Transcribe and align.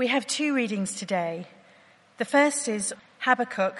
We 0.00 0.06
have 0.06 0.26
two 0.26 0.54
readings 0.54 0.94
today. 0.94 1.46
The 2.16 2.24
first 2.24 2.68
is 2.68 2.94
Habakkuk 3.18 3.74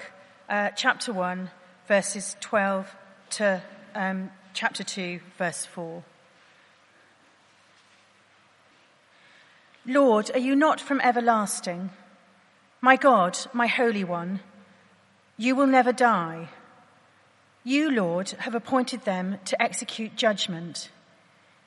uh, 0.47 0.69
chapter 0.75 1.11
1, 1.11 1.49
verses 1.87 2.35
12 2.41 2.95
to 3.31 3.63
um, 3.95 4.29
chapter 4.53 4.83
2, 4.83 5.19
verse 5.39 5.65
4. 5.65 6.03
Lord, 9.87 10.29
are 10.35 10.37
you 10.37 10.55
not 10.55 10.79
from 10.79 11.01
everlasting? 11.01 11.89
My 12.81 12.97
God, 12.97 13.39
my 13.51 13.65
Holy 13.65 14.03
One, 14.03 14.41
you 15.37 15.55
will 15.55 15.65
never 15.65 15.91
die. 15.91 16.49
You, 17.63 17.89
Lord, 17.89 18.29
have 18.37 18.53
appointed 18.53 19.05
them 19.05 19.39
to 19.45 19.59
execute 19.59 20.17
judgment. 20.17 20.91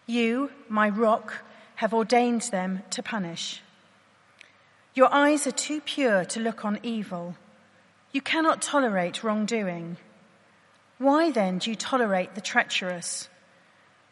You, 0.07 0.53
my 0.69 0.89
rock, 0.89 1.43
have 1.75 1.93
ordained 1.93 2.43
them 2.53 2.85
to 2.91 3.03
punish. 3.03 3.61
Your 4.95 5.13
eyes 5.13 5.45
are 5.49 5.53
too 5.53 5.81
pure 5.81 6.25
to 6.27 6.39
look 6.41 6.65
on 6.65 6.79
evil. 6.85 7.35
You 8.13 8.21
cannot 8.21 8.63
tolerate 8.63 9.25
wrongdoing. 9.25 9.97
Why 10.99 11.33
then 11.33 11.59
do 11.59 11.71
you 11.71 11.77
tolerate 11.77 12.37
the 12.37 12.41
treacherous? 12.41 13.29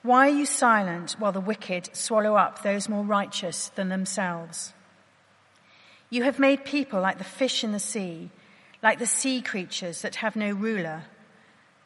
Why 0.02 0.26
are 0.26 0.34
you 0.34 0.44
silent 0.44 1.12
while 1.20 1.30
the 1.30 1.40
wicked 1.40 1.94
swallow 1.94 2.34
up 2.34 2.62
those 2.62 2.88
more 2.88 3.04
righteous 3.04 3.68
than 3.76 3.90
themselves? 3.90 4.72
You 6.10 6.24
have 6.24 6.40
made 6.40 6.64
people 6.64 7.00
like 7.00 7.18
the 7.18 7.24
fish 7.24 7.62
in 7.62 7.70
the 7.70 7.78
sea, 7.78 8.30
like 8.82 8.98
the 8.98 9.06
sea 9.06 9.40
creatures 9.40 10.02
that 10.02 10.16
have 10.16 10.34
no 10.34 10.50
ruler. 10.50 11.04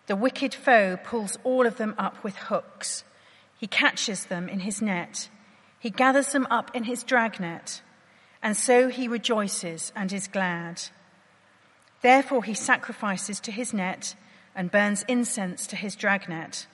The 0.07 0.17
wicked 0.17 0.55
foe 0.55 0.97
pulls 0.97 1.37
all 1.45 1.67
of 1.67 1.77
them 1.77 1.95
up 1.99 2.25
with 2.25 2.37
hooks. 2.37 3.05
He 3.59 3.67
catches 3.67 4.25
them 4.25 4.49
in 4.49 4.61
his 4.61 4.81
net. 4.81 5.29
He 5.79 5.91
gathers 5.91 6.33
them 6.33 6.47
up 6.51 6.75
in 6.75 6.85
his 6.85 7.03
dragnet 7.03 7.83
and 8.47 8.57
so 8.57 8.89
he 8.89 9.09
rejoices 9.09 9.91
and 9.97 10.13
is 10.13 10.29
glad. 10.29 10.81
Therefore 12.01 12.45
he 12.45 12.55
sacrifices 12.55 13.41
to 13.41 13.51
his 13.51 13.75
net 13.75 14.15
and 14.55 14.71
burns 14.71 15.05
incense 15.09 15.67
to 15.67 15.75
his 15.75 15.97
dragnet. 15.97 16.69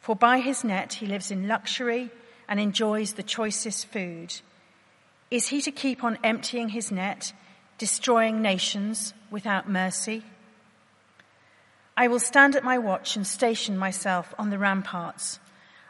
For 0.00 0.14
by 0.14 0.40
his 0.40 0.62
net 0.62 0.92
he 0.92 1.06
lives 1.06 1.30
in 1.30 1.48
luxury 1.48 2.10
and 2.46 2.60
enjoys 2.60 3.14
the 3.14 3.22
choicest 3.22 3.86
food. 3.86 4.42
Is 5.30 5.48
he 5.48 5.62
to 5.62 5.70
keep 5.72 6.04
on 6.04 6.18
emptying 6.22 6.68
his 6.68 6.92
net, 6.92 7.32
destroying 7.78 8.42
nations 8.42 9.14
without 9.30 9.70
mercy? 9.70 10.22
I 11.96 12.08
will 12.08 12.20
stand 12.20 12.56
at 12.56 12.62
my 12.62 12.76
watch 12.76 13.16
and 13.16 13.26
station 13.26 13.78
myself 13.78 14.34
on 14.38 14.50
the 14.50 14.58
ramparts. 14.58 15.40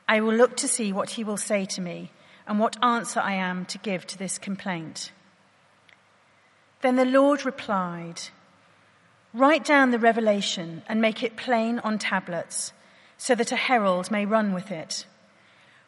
I 0.07 0.21
will 0.21 0.35
look 0.35 0.57
to 0.59 0.69
see 0.69 0.93
what 0.93 1.11
he 1.11 1.25
will 1.25 1.37
say 1.37 1.65
to 1.65 1.81
me 1.81 2.13
and 2.51 2.59
what 2.59 2.83
answer 2.83 3.21
I 3.21 3.35
am 3.35 3.65
to 3.67 3.79
give 3.79 4.05
to 4.09 4.19
this 4.19 4.37
complaint. 4.37 5.13
Then 6.83 6.97
the 6.97 7.05
Lord 7.05 7.47
replied, 7.47 8.23
Write 9.33 9.65
down 9.65 9.93
the 9.93 10.01
revelation 10.01 10.83
and 10.89 11.01
make 11.01 11.23
it 11.23 11.37
plain 11.37 11.79
on 11.79 12.01
tablets, 12.01 12.73
so 13.17 13.37
that 13.37 13.53
a 13.53 13.57
herald 13.57 14.11
may 14.11 14.27
run 14.27 14.53
with 14.53 14.73
it. 14.73 15.07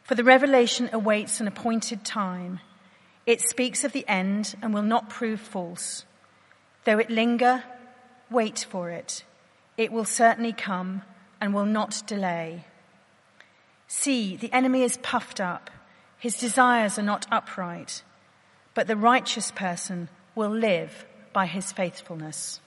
For 0.05 0.15
the 0.15 0.23
revelation 0.23 0.89
awaits 0.93 1.41
an 1.41 1.49
appointed 1.49 2.05
time. 2.05 2.61
It 3.27 3.41
speaks 3.41 3.83
of 3.83 3.91
the 3.91 4.07
end 4.07 4.55
and 4.63 4.73
will 4.73 4.83
not 4.83 5.11
prove 5.11 5.41
false. 5.41 6.05
Though 6.85 7.01
it 7.01 7.11
linger, 7.11 7.65
wait 8.31 8.65
for 8.71 8.89
it. 8.91 9.25
It 9.77 9.91
will 9.91 10.05
certainly 10.05 10.53
come 10.53 11.03
and 11.41 11.53
will 11.53 11.67
not 11.67 12.05
delay. 12.07 12.67
See, 13.89 14.37
the 14.37 14.53
enemy 14.53 14.85
is 14.85 14.97
puffed 14.99 15.41
up 15.41 15.69
his 16.23 16.37
desires 16.37 17.01
are 17.01 17.03
not 17.03 17.27
upright, 17.33 18.05
but 18.75 18.87
the 18.87 18.95
righteous 18.95 19.51
person 19.51 20.09
will 20.37 20.51
live 20.51 21.05
by 21.33 21.47
his 21.47 21.73
faithfulness. 21.73 22.61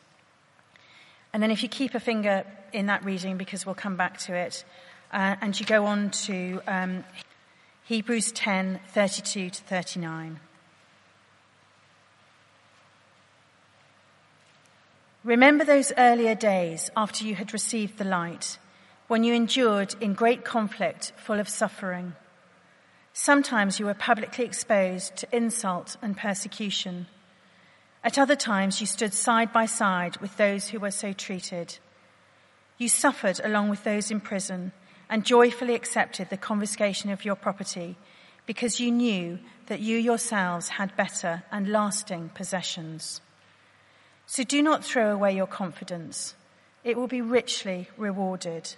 And 1.31 1.41
then 1.41 1.51
if 1.51 1.63
you 1.63 1.69
keep 1.69 1.95
a 1.95 2.01
finger 2.01 2.45
in 2.73 2.87
that 2.87 3.05
reading, 3.05 3.37
because 3.37 3.65
we'll 3.65 3.73
come 3.73 3.95
back 3.95 4.17
to 4.17 4.35
it, 4.35 4.65
uh, 5.13 5.37
and 5.39 5.57
you 5.57 5.65
go 5.65 5.85
on 5.85 6.09
to 6.25 6.59
um, 6.67 7.05
Hebrews 7.85 8.33
10, 8.33 8.81
32 8.89 9.49
to 9.49 9.63
39. 9.63 10.41
Remember 15.23 15.63
those 15.63 15.93
earlier 15.97 16.35
days 16.35 16.91
after 16.97 17.23
you 17.23 17.35
had 17.35 17.53
received 17.53 17.99
the 17.99 18.03
light, 18.03 18.57
when 19.07 19.23
you 19.23 19.33
endured 19.33 19.95
in 20.01 20.13
great 20.13 20.43
conflict 20.43 21.13
full 21.15 21.39
of 21.39 21.47
suffering. 21.47 22.15
Sometimes 23.17 23.79
you 23.79 23.85
were 23.85 23.93
publicly 23.93 24.43
exposed 24.43 25.15
to 25.15 25.35
insult 25.35 25.95
and 26.01 26.17
persecution. 26.17 27.07
At 28.03 28.19
other 28.19 28.35
times, 28.35 28.81
you 28.81 28.85
stood 28.85 29.13
side 29.13 29.53
by 29.53 29.67
side 29.67 30.17
with 30.17 30.35
those 30.35 30.67
who 30.67 30.81
were 30.81 30.91
so 30.91 31.13
treated. 31.13 31.77
You 32.77 32.89
suffered 32.89 33.39
along 33.41 33.69
with 33.69 33.85
those 33.85 34.11
in 34.11 34.19
prison 34.19 34.73
and 35.09 35.23
joyfully 35.23 35.75
accepted 35.75 36.29
the 36.29 36.35
confiscation 36.35 37.09
of 37.09 37.23
your 37.23 37.35
property 37.35 37.95
because 38.45 38.81
you 38.81 38.91
knew 38.91 39.39
that 39.67 39.79
you 39.79 39.97
yourselves 39.97 40.67
had 40.67 40.97
better 40.97 41.43
and 41.53 41.69
lasting 41.69 42.31
possessions. 42.35 43.21
So 44.25 44.43
do 44.43 44.61
not 44.61 44.83
throw 44.83 45.13
away 45.13 45.33
your 45.33 45.47
confidence. 45.47 46.35
It 46.83 46.97
will 46.97 47.07
be 47.07 47.21
richly 47.21 47.87
rewarded. 47.95 48.75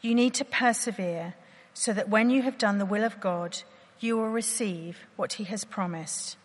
You 0.00 0.14
need 0.14 0.34
to 0.34 0.44
persevere 0.44 1.34
so 1.74 1.92
that 1.92 2.08
when 2.08 2.30
you 2.30 2.42
have 2.42 2.58
done 2.58 2.78
the 2.78 2.86
will 2.86 3.04
of 3.04 3.20
God, 3.20 3.62
you 4.00 4.16
will 4.16 4.28
receive 4.28 4.98
what 5.16 5.34
he 5.34 5.44
has 5.44 5.64
promised. 5.64 6.36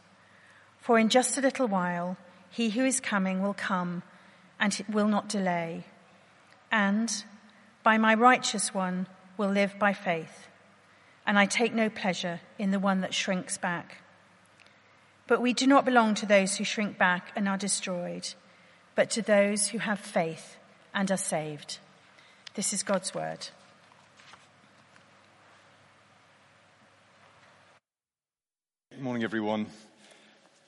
For 0.80 0.98
in 0.98 1.10
just 1.10 1.38
a 1.38 1.42
little 1.42 1.68
while, 1.68 2.18
he 2.50 2.70
who 2.70 2.86
is 2.86 3.00
coming 3.00 3.42
will 3.42 3.54
come 3.54 4.04
and 4.60 4.84
will 4.90 5.08
not 5.08 5.30
delay. 5.30 5.86
And 6.72 7.12
by 7.84 7.98
my 7.98 8.14
righteous 8.14 8.74
one 8.74 9.08
will 9.38 9.50
live 9.50 9.78
by 9.80 9.94
faith. 9.94 10.48
And 11.26 11.38
I 11.38 11.46
take 11.46 11.74
no 11.74 11.90
pleasure 11.90 12.40
in 12.58 12.72
the 12.72 12.80
one 12.80 13.02
that 13.02 13.14
shrinks 13.14 13.58
back. 13.58 13.98
But 15.28 15.42
we 15.42 15.54
do 15.54 15.68
not 15.68 15.84
belong 15.84 16.16
to 16.16 16.26
those 16.26 16.56
who 16.56 16.64
shrink 16.64 16.98
back 16.98 17.32
and 17.36 17.50
are 17.50 17.58
destroyed, 17.58 18.34
but 18.96 19.10
to 19.12 19.22
those 19.22 19.68
who 19.68 19.80
have 19.80 20.00
faith 20.00 20.56
and 20.94 21.12
are 21.12 21.18
saved. 21.18 21.80
This 22.54 22.72
is 22.72 22.82
God's 22.82 23.14
word. 23.14 23.50
Good 28.98 29.04
morning, 29.04 29.24
everyone. 29.24 29.68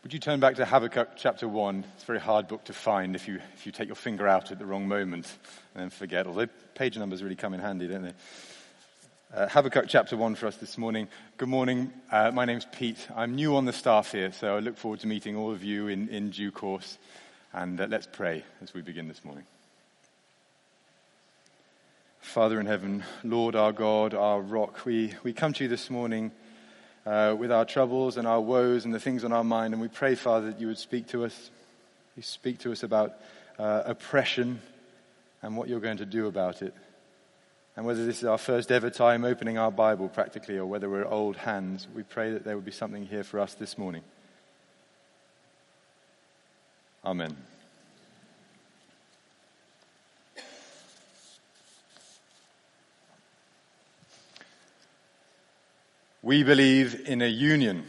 Would 0.04 0.14
you 0.14 0.20
turn 0.20 0.40
back 0.40 0.58
to 0.58 0.66
Habakkuk 0.66 1.18
chapter 1.18 1.48
1? 1.48 1.84
It's 1.96 2.04
a 2.04 2.06
very 2.06 2.20
hard 2.20 2.48
book 2.48 2.64
to 2.66 2.74
find 2.74 3.16
if 3.16 3.28
you, 3.28 3.40
if 3.56 3.66
you 3.66 3.72
take 3.72 3.88
your 3.88 3.96
finger 3.96 4.28
out 4.28 4.52
at 4.52 4.60
the 4.60 4.68
wrong 4.68 4.88
moment 4.88 5.36
and 5.74 5.82
then 5.82 5.90
forget. 5.90 6.28
Although 6.28 6.46
page 6.76 6.96
numbers 6.96 7.24
really 7.24 7.36
come 7.36 7.56
in 7.56 7.60
handy, 7.60 7.88
don't 7.88 8.04
they? 8.04 8.14
Uh, 9.34 9.50
Habakkuk 9.50 9.86
chapter 9.88 10.16
1 10.16 10.36
for 10.36 10.46
us 10.46 10.58
this 10.58 10.78
morning. 10.78 11.08
Good 11.38 11.50
morning. 11.50 11.92
Uh, 12.12 12.30
my 12.30 12.46
name's 12.46 12.68
Pete. 12.72 13.00
I'm 13.16 13.34
new 13.34 13.56
on 13.56 13.66
the 13.66 13.74
staff 13.74 14.12
here, 14.12 14.32
so 14.32 14.58
I 14.58 14.60
look 14.60 14.78
forward 14.78 15.00
to 15.00 15.08
meeting 15.08 15.36
all 15.36 15.50
of 15.52 15.64
you 15.64 15.88
in, 15.88 16.08
in 16.10 16.30
due 16.30 16.52
course. 16.52 17.00
And 17.52 17.82
uh, 17.82 17.88
let's 17.90 18.08
pray 18.12 18.44
as 18.62 18.76
we 18.76 18.84
begin 18.84 19.08
this 19.08 19.26
morning. 19.26 19.46
Father 22.22 22.60
in 22.60 22.68
heaven, 22.68 23.04
Lord 23.24 23.56
our 23.56 23.72
God, 23.72 24.14
our 24.14 24.40
rock, 24.40 24.86
we, 24.86 25.16
we 25.24 25.34
come 25.34 25.52
to 25.54 25.64
you 25.64 25.68
this 25.68 25.90
morning 25.90 26.32
uh, 27.06 27.36
with 27.38 27.52
our 27.52 27.66
troubles 27.66 28.18
and 28.18 28.28
our 28.28 28.42
woes 28.42 28.86
and 28.86 28.94
the 28.94 29.00
things 29.00 29.24
on 29.24 29.32
our 29.32 29.44
mind. 29.44 29.74
And 29.74 29.82
we 29.82 29.88
pray, 29.88 30.16
Father, 30.16 30.52
that 30.52 30.60
you 30.60 30.68
would 30.68 30.78
speak 30.78 31.08
to 31.08 31.26
us. 31.26 31.50
You 32.16 32.24
speak 32.24 32.60
to 32.60 32.72
us 32.72 32.84
about 32.84 33.14
uh, 33.58 33.84
oppression 33.86 34.62
and 35.42 35.56
what 35.56 35.70
you're 35.70 35.80
going 35.80 35.98
to 35.98 36.06
do 36.06 36.28
about 36.28 36.62
it. 36.62 36.74
And 37.76 37.86
whether 37.86 38.06
this 38.06 38.18
is 38.18 38.26
our 38.26 38.38
first 38.38 38.72
ever 38.72 38.90
time 38.90 39.24
opening 39.24 39.58
our 39.58 39.72
Bible 39.72 40.10
practically 40.10 40.58
or 40.58 40.66
whether 40.66 40.90
we're 40.90 41.06
old 41.06 41.38
hands, 41.38 41.88
we 41.96 42.04
pray 42.04 42.32
that 42.34 42.44
there 42.44 42.56
would 42.56 42.66
be 42.66 42.72
something 42.72 43.06
here 43.06 43.24
for 43.24 43.40
us 43.40 43.54
this 43.54 43.78
morning. 43.78 44.04
Amen. 47.06 47.38
We 56.30 56.44
believe 56.44 57.08
in 57.08 57.24
a 57.24 57.28
union, 57.28 57.86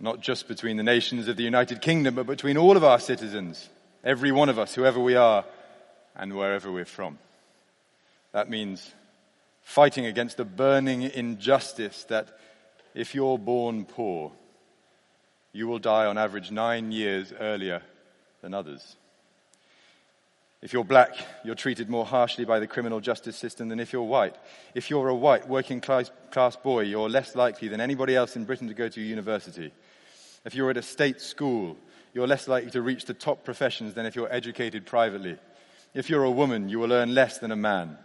not 0.00 0.18
just 0.18 0.48
between 0.48 0.76
the 0.76 0.82
nations 0.82 1.28
of 1.28 1.36
the 1.36 1.44
United 1.44 1.80
Kingdom, 1.80 2.16
but 2.16 2.26
between 2.26 2.56
all 2.56 2.76
of 2.76 2.82
our 2.82 2.98
citizens, 2.98 3.68
every 4.02 4.32
one 4.32 4.48
of 4.48 4.58
us, 4.58 4.74
whoever 4.74 4.98
we 4.98 5.14
are 5.14 5.44
and 6.16 6.34
wherever 6.34 6.72
we're 6.72 6.84
from. 6.84 7.16
That 8.32 8.50
means 8.50 8.92
fighting 9.62 10.04
against 10.04 10.36
the 10.36 10.44
burning 10.44 11.02
injustice 11.02 12.02
that 12.08 12.36
if 12.92 13.14
you're 13.14 13.38
born 13.38 13.84
poor, 13.84 14.32
you 15.52 15.68
will 15.68 15.78
die 15.78 16.06
on 16.06 16.18
average 16.18 16.50
nine 16.50 16.90
years 16.90 17.32
earlier 17.38 17.82
than 18.40 18.52
others. 18.52 18.96
If 20.62 20.72
you're 20.72 20.84
black, 20.84 21.16
you're 21.44 21.56
treated 21.56 21.90
more 21.90 22.06
harshly 22.06 22.44
by 22.44 22.60
the 22.60 22.68
criminal 22.68 23.00
justice 23.00 23.36
system 23.36 23.68
than 23.68 23.80
if 23.80 23.92
you're 23.92 24.02
white. 24.02 24.36
If 24.74 24.90
you're 24.90 25.08
a 25.08 25.14
white 25.14 25.48
working 25.48 25.80
class, 25.80 26.12
class 26.30 26.54
boy, 26.54 26.82
you're 26.82 27.08
less 27.08 27.34
likely 27.34 27.66
than 27.66 27.80
anybody 27.80 28.14
else 28.14 28.36
in 28.36 28.44
Britain 28.44 28.68
to 28.68 28.74
go 28.74 28.88
to 28.88 29.00
university. 29.00 29.72
If 30.44 30.54
you're 30.54 30.70
at 30.70 30.76
a 30.76 30.82
state 30.82 31.20
school, 31.20 31.76
you're 32.14 32.28
less 32.28 32.46
likely 32.46 32.70
to 32.70 32.82
reach 32.82 33.06
the 33.06 33.14
top 33.14 33.44
professions 33.44 33.94
than 33.94 34.06
if 34.06 34.14
you're 34.14 34.32
educated 34.32 34.86
privately. 34.86 35.36
If 35.94 36.08
you're 36.08 36.24
a 36.24 36.30
woman, 36.30 36.68
you 36.68 36.78
will 36.78 36.92
earn 36.92 37.12
less 37.12 37.38
than 37.38 37.50
a 37.50 37.56
man. 37.56 37.98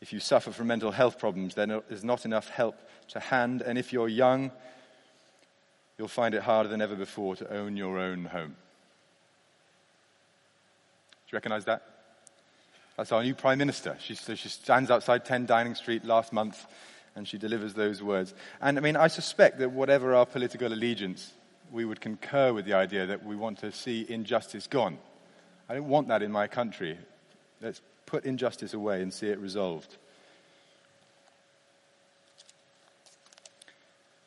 If 0.00 0.12
you 0.12 0.18
suffer 0.18 0.50
from 0.50 0.66
mental 0.66 0.90
health 0.90 1.20
problems, 1.20 1.54
then 1.54 1.68
there's 1.88 2.02
not 2.02 2.24
enough 2.24 2.48
help 2.48 2.76
to 3.10 3.20
hand. 3.20 3.62
And 3.62 3.78
if 3.78 3.92
you're 3.92 4.08
young, 4.08 4.50
you'll 5.98 6.08
find 6.08 6.34
it 6.34 6.42
harder 6.42 6.68
than 6.68 6.82
ever 6.82 6.96
before 6.96 7.36
to 7.36 7.52
own 7.52 7.76
your 7.76 7.98
own 7.98 8.24
home. 8.24 8.56
You 11.30 11.36
recognize 11.36 11.64
that? 11.66 11.82
That's 12.96 13.12
our 13.12 13.22
new 13.22 13.34
Prime 13.34 13.58
Minister. 13.58 13.96
She, 14.00 14.14
so 14.14 14.34
she 14.34 14.48
stands 14.48 14.90
outside 14.90 15.24
10 15.24 15.46
Downing 15.46 15.74
Street 15.74 16.04
last 16.04 16.32
month 16.32 16.66
and 17.14 17.26
she 17.26 17.38
delivers 17.38 17.74
those 17.74 18.02
words. 18.02 18.34
And 18.60 18.76
I 18.76 18.80
mean, 18.80 18.96
I 18.96 19.06
suspect 19.08 19.58
that 19.58 19.70
whatever 19.70 20.14
our 20.14 20.26
political 20.26 20.72
allegiance, 20.72 21.32
we 21.70 21.84
would 21.84 22.00
concur 22.00 22.52
with 22.52 22.64
the 22.64 22.74
idea 22.74 23.06
that 23.06 23.24
we 23.24 23.36
want 23.36 23.58
to 23.60 23.70
see 23.72 24.04
injustice 24.08 24.66
gone. 24.66 24.98
I 25.68 25.74
don't 25.74 25.88
want 25.88 26.08
that 26.08 26.22
in 26.22 26.32
my 26.32 26.48
country. 26.48 26.98
Let's 27.60 27.80
put 28.06 28.24
injustice 28.24 28.74
away 28.74 29.02
and 29.02 29.12
see 29.12 29.28
it 29.28 29.38
resolved. 29.38 29.96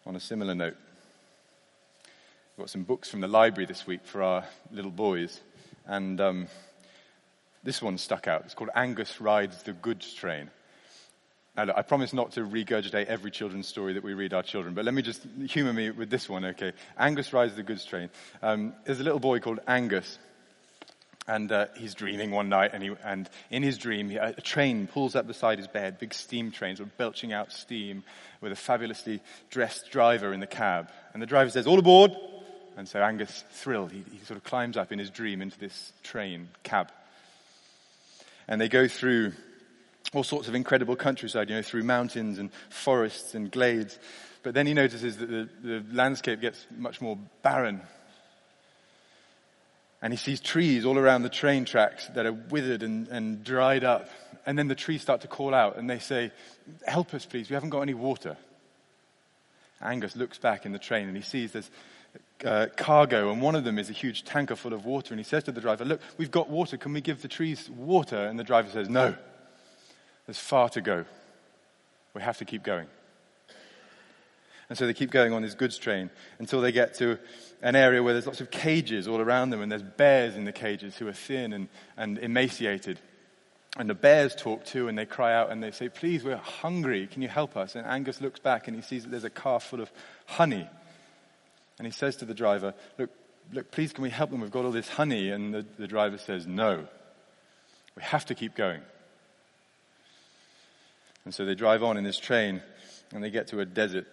On 0.05 0.15
a 0.15 0.19
similar 0.19 0.55
note, 0.55 0.77
I've 2.05 2.59
got 2.59 2.69
some 2.69 2.83
books 2.83 3.09
from 3.09 3.21
the 3.21 3.27
library 3.27 3.65
this 3.65 3.85
week 3.85 4.01
for 4.05 4.21
our 4.21 4.45
little 4.71 4.91
boys, 4.91 5.41
and 5.85 6.19
um, 6.21 6.47
this 7.63 7.81
one 7.81 7.97
stuck 7.97 8.27
out. 8.27 8.43
It's 8.45 8.53
called 8.53 8.71
Angus 8.75 9.21
Rides 9.21 9.63
the 9.63 9.73
Goods 9.73 10.13
Train. 10.13 10.49
Now, 11.55 11.65
look, 11.65 11.77
I 11.77 11.83
promise 11.83 12.13
not 12.13 12.31
to 12.31 12.41
regurgitate 12.41 13.05
every 13.05 13.29
children's 13.29 13.67
story 13.67 13.93
that 13.93 14.03
we 14.03 14.15
read 14.15 14.33
our 14.33 14.41
children, 14.41 14.73
but 14.73 14.85
let 14.85 14.93
me 14.93 15.03
just 15.03 15.21
humor 15.47 15.71
me 15.71 15.91
with 15.91 16.09
this 16.09 16.27
one, 16.27 16.45
okay? 16.45 16.73
Angus 16.97 17.31
rides 17.31 17.55
the 17.55 17.61
goods 17.61 17.85
train. 17.85 18.09
Um, 18.41 18.73
there's 18.85 18.99
a 18.99 19.03
little 19.03 19.19
boy 19.19 19.39
called 19.39 19.59
Angus, 19.67 20.17
and 21.27 21.51
uh, 21.51 21.67
he's 21.77 21.93
dreaming 21.93 22.31
one 22.31 22.49
night, 22.49 22.71
and, 22.73 22.81
he, 22.81 22.91
and 23.03 23.29
in 23.51 23.61
his 23.61 23.77
dream, 23.77 24.17
a 24.17 24.33
train 24.41 24.87
pulls 24.87 25.15
up 25.15 25.27
beside 25.27 25.59
his 25.59 25.67
bed, 25.67 25.99
big 25.99 26.15
steam 26.15 26.49
trains, 26.49 26.79
sort 26.79 26.97
belching 26.97 27.33
out 27.33 27.51
steam, 27.51 28.03
with 28.41 28.51
a 28.51 28.55
fabulously 28.55 29.21
dressed 29.51 29.91
driver 29.91 30.33
in 30.33 30.39
the 30.39 30.47
cab. 30.47 30.89
And 31.13 31.21
the 31.21 31.27
driver 31.27 31.51
says, 31.51 31.67
"All 31.67 31.77
aboard!" 31.77 32.13
And 32.75 32.89
so 32.89 32.99
Angus, 32.99 33.43
thrilled, 33.51 33.91
he, 33.91 34.03
he 34.11 34.25
sort 34.25 34.37
of 34.37 34.43
climbs 34.43 34.75
up 34.75 34.91
in 34.91 34.97
his 34.97 35.11
dream 35.11 35.43
into 35.43 35.59
this 35.59 35.93
train 36.01 36.49
cab 36.63 36.91
and 38.47 38.59
they 38.59 38.69
go 38.69 38.87
through 38.87 39.33
all 40.13 40.23
sorts 40.23 40.47
of 40.47 40.55
incredible 40.55 40.95
countryside, 40.95 41.49
you 41.49 41.55
know, 41.55 41.61
through 41.61 41.83
mountains 41.83 42.37
and 42.39 42.51
forests 42.69 43.35
and 43.35 43.51
glades. 43.51 43.97
But 44.43 44.53
then 44.53 44.67
he 44.67 44.73
notices 44.73 45.17
that 45.17 45.29
the, 45.29 45.49
the 45.63 45.83
landscape 45.91 46.41
gets 46.41 46.65
much 46.75 47.01
more 47.01 47.17
barren. 47.41 47.81
And 50.01 50.11
he 50.11 50.17
sees 50.17 50.41
trees 50.41 50.85
all 50.85 50.97
around 50.97 51.21
the 51.21 51.29
train 51.29 51.63
tracks 51.63 52.07
that 52.09 52.25
are 52.25 52.33
withered 52.33 52.83
and, 52.83 53.07
and 53.07 53.43
dried 53.43 53.85
up. 53.85 54.09
And 54.45 54.59
then 54.59 54.67
the 54.67 54.75
trees 54.75 55.01
start 55.01 55.21
to 55.21 55.27
call 55.27 55.53
out 55.53 55.77
and 55.77 55.89
they 55.89 55.99
say, 55.99 56.31
Help 56.85 57.13
us, 57.13 57.25
please, 57.25 57.49
we 57.49 57.53
haven't 57.53 57.69
got 57.69 57.81
any 57.81 57.93
water. 57.93 58.35
Angus 59.81 60.15
looks 60.15 60.37
back 60.37 60.65
in 60.65 60.73
the 60.73 60.79
train 60.79 61.07
and 61.07 61.15
he 61.15 61.23
sees 61.23 61.53
there's 61.53 61.71
uh, 62.45 62.67
cargo, 62.75 63.31
and 63.31 63.41
one 63.41 63.55
of 63.55 63.63
them 63.63 63.79
is 63.79 63.89
a 63.89 63.93
huge 63.93 64.23
tanker 64.23 64.55
full 64.55 64.73
of 64.73 64.85
water. 64.85 65.13
And 65.13 65.19
he 65.19 65.23
says 65.23 65.43
to 65.45 65.51
the 65.51 65.61
driver, 65.61 65.85
Look, 65.85 66.01
we've 66.17 66.31
got 66.31 66.49
water. 66.49 66.77
Can 66.77 66.93
we 66.93 67.01
give 67.01 67.21
the 67.21 67.27
trees 67.27 67.69
water? 67.69 68.25
And 68.25 68.37
the 68.37 68.43
driver 68.43 68.69
says, 68.69 68.89
No, 68.89 69.15
there's 70.25 70.39
far 70.39 70.69
to 70.69 70.81
go. 70.81 71.05
We 72.13 72.21
have 72.21 72.37
to 72.37 72.45
keep 72.45 72.63
going. 72.63 72.87
And 74.69 74.77
so 74.77 74.87
they 74.87 74.93
keep 74.93 75.11
going 75.11 75.33
on 75.33 75.41
this 75.41 75.55
goods 75.55 75.77
train 75.77 76.09
until 76.39 76.61
they 76.61 76.71
get 76.71 76.95
to 76.95 77.19
an 77.61 77.75
area 77.75 78.01
where 78.01 78.13
there's 78.13 78.25
lots 78.25 78.41
of 78.41 78.49
cages 78.49 79.07
all 79.07 79.21
around 79.21 79.49
them, 79.49 79.61
and 79.61 79.71
there's 79.71 79.83
bears 79.83 80.35
in 80.35 80.45
the 80.45 80.51
cages 80.51 80.97
who 80.97 81.07
are 81.07 81.13
thin 81.13 81.53
and, 81.53 81.67
and 81.97 82.17
emaciated. 82.17 82.99
And 83.77 83.89
the 83.89 83.95
bears 83.95 84.35
talk 84.35 84.65
too, 84.65 84.87
and 84.87 84.97
they 84.97 85.05
cry 85.05 85.33
out 85.33 85.51
and 85.51 85.63
they 85.63 85.71
say, 85.71 85.89
Please, 85.89 86.23
we're 86.23 86.37
hungry. 86.37 87.07
Can 87.07 87.21
you 87.21 87.27
help 87.27 87.57
us? 87.57 87.75
And 87.75 87.85
Angus 87.87 88.21
looks 88.21 88.39
back 88.39 88.67
and 88.67 88.75
he 88.75 88.81
sees 88.81 89.03
that 89.03 89.09
there's 89.09 89.23
a 89.23 89.29
car 89.29 89.59
full 89.59 89.81
of 89.81 89.91
honey 90.25 90.67
and 91.77 91.87
he 91.87 91.91
says 91.91 92.17
to 92.17 92.25
the 92.25 92.33
driver, 92.33 92.73
Look, 92.97 93.09
look, 93.51 93.71
please, 93.71 93.93
can 93.93 94.03
we 94.03 94.09
help 94.09 94.29
them? 94.29 94.41
We've 94.41 94.51
got 94.51 94.65
all 94.65 94.71
this 94.71 94.89
honey. 94.89 95.29
And 95.29 95.53
the, 95.53 95.65
the 95.77 95.87
driver 95.87 96.17
says, 96.17 96.45
No. 96.47 96.87
We 97.95 98.03
have 98.03 98.25
to 98.27 98.35
keep 98.35 98.55
going. 98.55 98.81
And 101.25 101.33
so 101.33 101.45
they 101.45 101.55
drive 101.55 101.83
on 101.83 101.97
in 101.97 102.03
this 102.03 102.19
train 102.19 102.61
and 103.13 103.23
they 103.23 103.29
get 103.29 103.47
to 103.49 103.59
a 103.59 103.65
desert. 103.65 104.07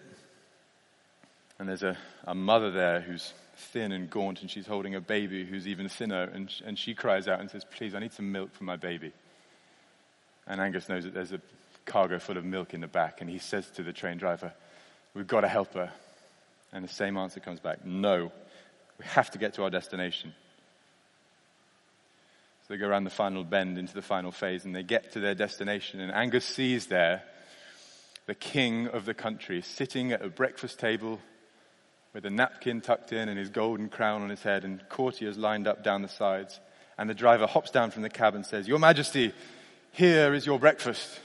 And 1.59 1.67
there's 1.67 1.83
a, 1.83 1.97
a 2.25 2.35
mother 2.35 2.71
there 2.71 3.01
who's 3.01 3.33
thin 3.55 3.91
and 3.91 4.09
gaunt 4.09 4.41
and 4.41 4.49
she's 4.49 4.65
holding 4.65 4.95
a 4.95 5.01
baby 5.01 5.45
who's 5.45 5.67
even 5.67 5.89
thinner. 5.89 6.23
And, 6.23 6.53
and 6.65 6.77
she 6.77 6.93
cries 6.93 7.27
out 7.27 7.39
and 7.39 7.49
says, 7.49 7.65
Please, 7.75 7.95
I 7.95 7.99
need 7.99 8.13
some 8.13 8.31
milk 8.31 8.53
for 8.53 8.63
my 8.63 8.75
baby. 8.75 9.11
And 10.47 10.61
Angus 10.61 10.89
knows 10.89 11.03
that 11.03 11.13
there's 11.13 11.31
a 11.31 11.41
cargo 11.85 12.19
full 12.19 12.37
of 12.37 12.45
milk 12.45 12.73
in 12.73 12.81
the 12.81 12.87
back. 12.87 13.21
And 13.21 13.29
he 13.29 13.39
says 13.39 13.69
to 13.71 13.83
the 13.83 13.93
train 13.93 14.17
driver, 14.17 14.53
We've 15.13 15.27
got 15.27 15.41
to 15.41 15.47
help 15.47 15.73
her. 15.73 15.91
And 16.73 16.83
the 16.83 16.89
same 16.89 17.17
answer 17.17 17.39
comes 17.39 17.59
back 17.59 17.85
no. 17.85 18.31
We 18.97 19.05
have 19.05 19.31
to 19.31 19.37
get 19.37 19.55
to 19.55 19.63
our 19.63 19.69
destination. 19.69 20.33
So 22.61 22.73
they 22.73 22.77
go 22.77 22.87
around 22.87 23.03
the 23.03 23.09
final 23.09 23.43
bend 23.43 23.77
into 23.77 23.93
the 23.93 24.01
final 24.01 24.31
phase 24.31 24.63
and 24.63 24.75
they 24.75 24.83
get 24.83 25.13
to 25.13 25.19
their 25.19 25.35
destination. 25.35 25.99
And 25.99 26.11
Angus 26.11 26.45
sees 26.45 26.87
there 26.87 27.23
the 28.27 28.35
king 28.35 28.87
of 28.87 29.05
the 29.05 29.13
country 29.13 29.61
sitting 29.61 30.11
at 30.11 30.21
a 30.21 30.29
breakfast 30.29 30.79
table 30.79 31.19
with 32.13 32.25
a 32.25 32.29
napkin 32.29 32.81
tucked 32.81 33.11
in 33.11 33.29
and 33.29 33.37
his 33.37 33.49
golden 33.49 33.89
crown 33.89 34.21
on 34.21 34.29
his 34.29 34.43
head 34.43 34.63
and 34.63 34.87
courtiers 34.89 35.37
lined 35.37 35.67
up 35.67 35.83
down 35.83 36.01
the 36.01 36.07
sides. 36.07 36.59
And 36.97 37.09
the 37.09 37.15
driver 37.15 37.47
hops 37.47 37.71
down 37.71 37.91
from 37.91 38.03
the 38.03 38.09
cab 38.09 38.35
and 38.35 38.45
says, 38.45 38.67
Your 38.67 38.79
Majesty, 38.79 39.33
here 39.91 40.33
is 40.33 40.45
your 40.45 40.59
breakfast. 40.59 41.19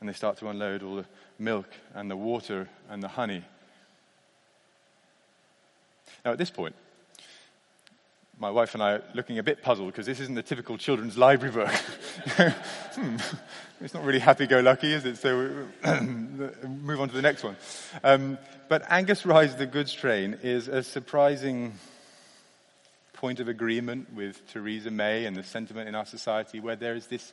And 0.00 0.08
they 0.08 0.14
start 0.14 0.38
to 0.38 0.48
unload 0.48 0.82
all 0.82 0.96
the 0.96 1.06
milk 1.38 1.68
and 1.94 2.10
the 2.10 2.16
water 2.16 2.68
and 2.88 3.02
the 3.02 3.08
honey. 3.08 3.44
Now, 6.24 6.32
at 6.32 6.38
this 6.38 6.50
point, 6.50 6.74
my 8.38 8.50
wife 8.50 8.74
and 8.74 8.82
I 8.82 8.92
are 8.92 9.02
looking 9.14 9.38
a 9.38 9.42
bit 9.42 9.62
puzzled 9.62 9.88
because 9.88 10.06
this 10.06 10.20
isn't 10.20 10.34
the 10.34 10.42
typical 10.42 10.78
children's 10.78 11.18
library 11.18 11.54
book. 11.54 11.68
hmm, 12.94 13.16
it's 13.80 13.94
not 13.94 14.04
really 14.04 14.18
happy 14.18 14.46
go 14.46 14.60
lucky, 14.60 14.92
is 14.92 15.04
it? 15.04 15.18
So 15.18 15.66
move 16.66 17.00
on 17.00 17.08
to 17.08 17.14
the 17.14 17.22
next 17.22 17.44
one. 17.44 17.56
Um, 18.02 18.38
but 18.68 18.84
Angus 18.90 19.26
Rides 19.26 19.56
the 19.56 19.66
Goods 19.66 19.92
Train 19.92 20.38
is 20.42 20.68
a 20.68 20.82
surprising 20.82 21.74
point 23.12 23.40
of 23.40 23.48
agreement 23.48 24.12
with 24.14 24.46
Theresa 24.48 24.90
May 24.90 25.26
and 25.26 25.36
the 25.36 25.44
sentiment 25.44 25.88
in 25.88 25.94
our 25.94 26.06
society 26.06 26.60
where 26.60 26.76
there 26.76 26.94
is 26.94 27.06
this 27.06 27.32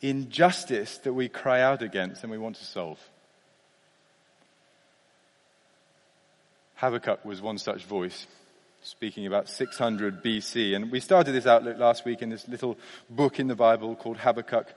injustice 0.00 0.98
that 0.98 1.12
we 1.12 1.28
cry 1.28 1.60
out 1.60 1.82
against 1.82 2.22
and 2.22 2.30
we 2.30 2.38
want 2.38 2.56
to 2.56 2.64
solve. 2.64 2.98
Habakkuk 6.76 7.24
was 7.24 7.40
one 7.40 7.58
such 7.58 7.84
voice, 7.84 8.26
speaking 8.82 9.26
about 9.26 9.48
600 9.48 10.22
BC. 10.22 10.74
And 10.74 10.90
we 10.90 11.00
started 11.00 11.32
this 11.32 11.46
outlook 11.46 11.78
last 11.78 12.04
week 12.04 12.22
in 12.22 12.30
this 12.30 12.48
little 12.48 12.76
book 13.08 13.38
in 13.38 13.46
the 13.46 13.54
Bible 13.54 13.94
called 13.94 14.18
Habakkuk. 14.18 14.74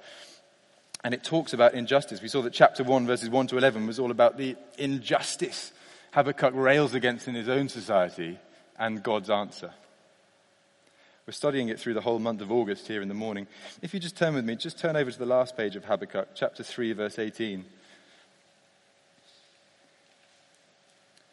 And 1.04 1.14
it 1.14 1.24
talks 1.24 1.54
about 1.54 1.74
injustice. 1.74 2.22
We 2.22 2.28
saw 2.28 2.42
that 2.44 2.54
chapter 2.54 2.84
1, 2.84 3.06
verses 3.06 3.30
1 3.30 3.48
to 3.48 3.58
11, 3.58 3.88
was 3.88 4.00
all 4.00 4.12
about 4.12 4.38
the 4.38 4.56
injustice 4.78 5.72
Habakkuk 6.12 6.54
rails 6.56 6.94
against 6.94 7.28
in 7.28 7.36
his 7.36 7.50
own 7.50 7.70
society 7.70 8.40
and 8.80 9.04
God's 9.04 9.30
answer. 9.30 9.72
We're 11.28 11.34
studying 11.34 11.68
it 11.70 11.80
through 11.80 11.94
the 11.94 12.02
whole 12.02 12.20
month 12.20 12.42
of 12.42 12.52
August 12.52 12.88
here 12.88 13.02
in 13.02 13.08
the 13.10 13.14
morning. 13.14 13.48
If 13.82 13.94
you 13.94 14.00
just 14.00 14.16
turn 14.16 14.34
with 14.34 14.46
me, 14.46 14.56
just 14.56 14.80
turn 14.80 14.96
over 14.96 15.12
to 15.12 15.20
the 15.20 15.26
last 15.26 15.58
page 15.58 15.76
of 15.76 15.84
Habakkuk, 15.86 16.30
chapter 16.34 16.64
3, 16.64 16.94
verse 16.94 17.20
18. 17.20 17.66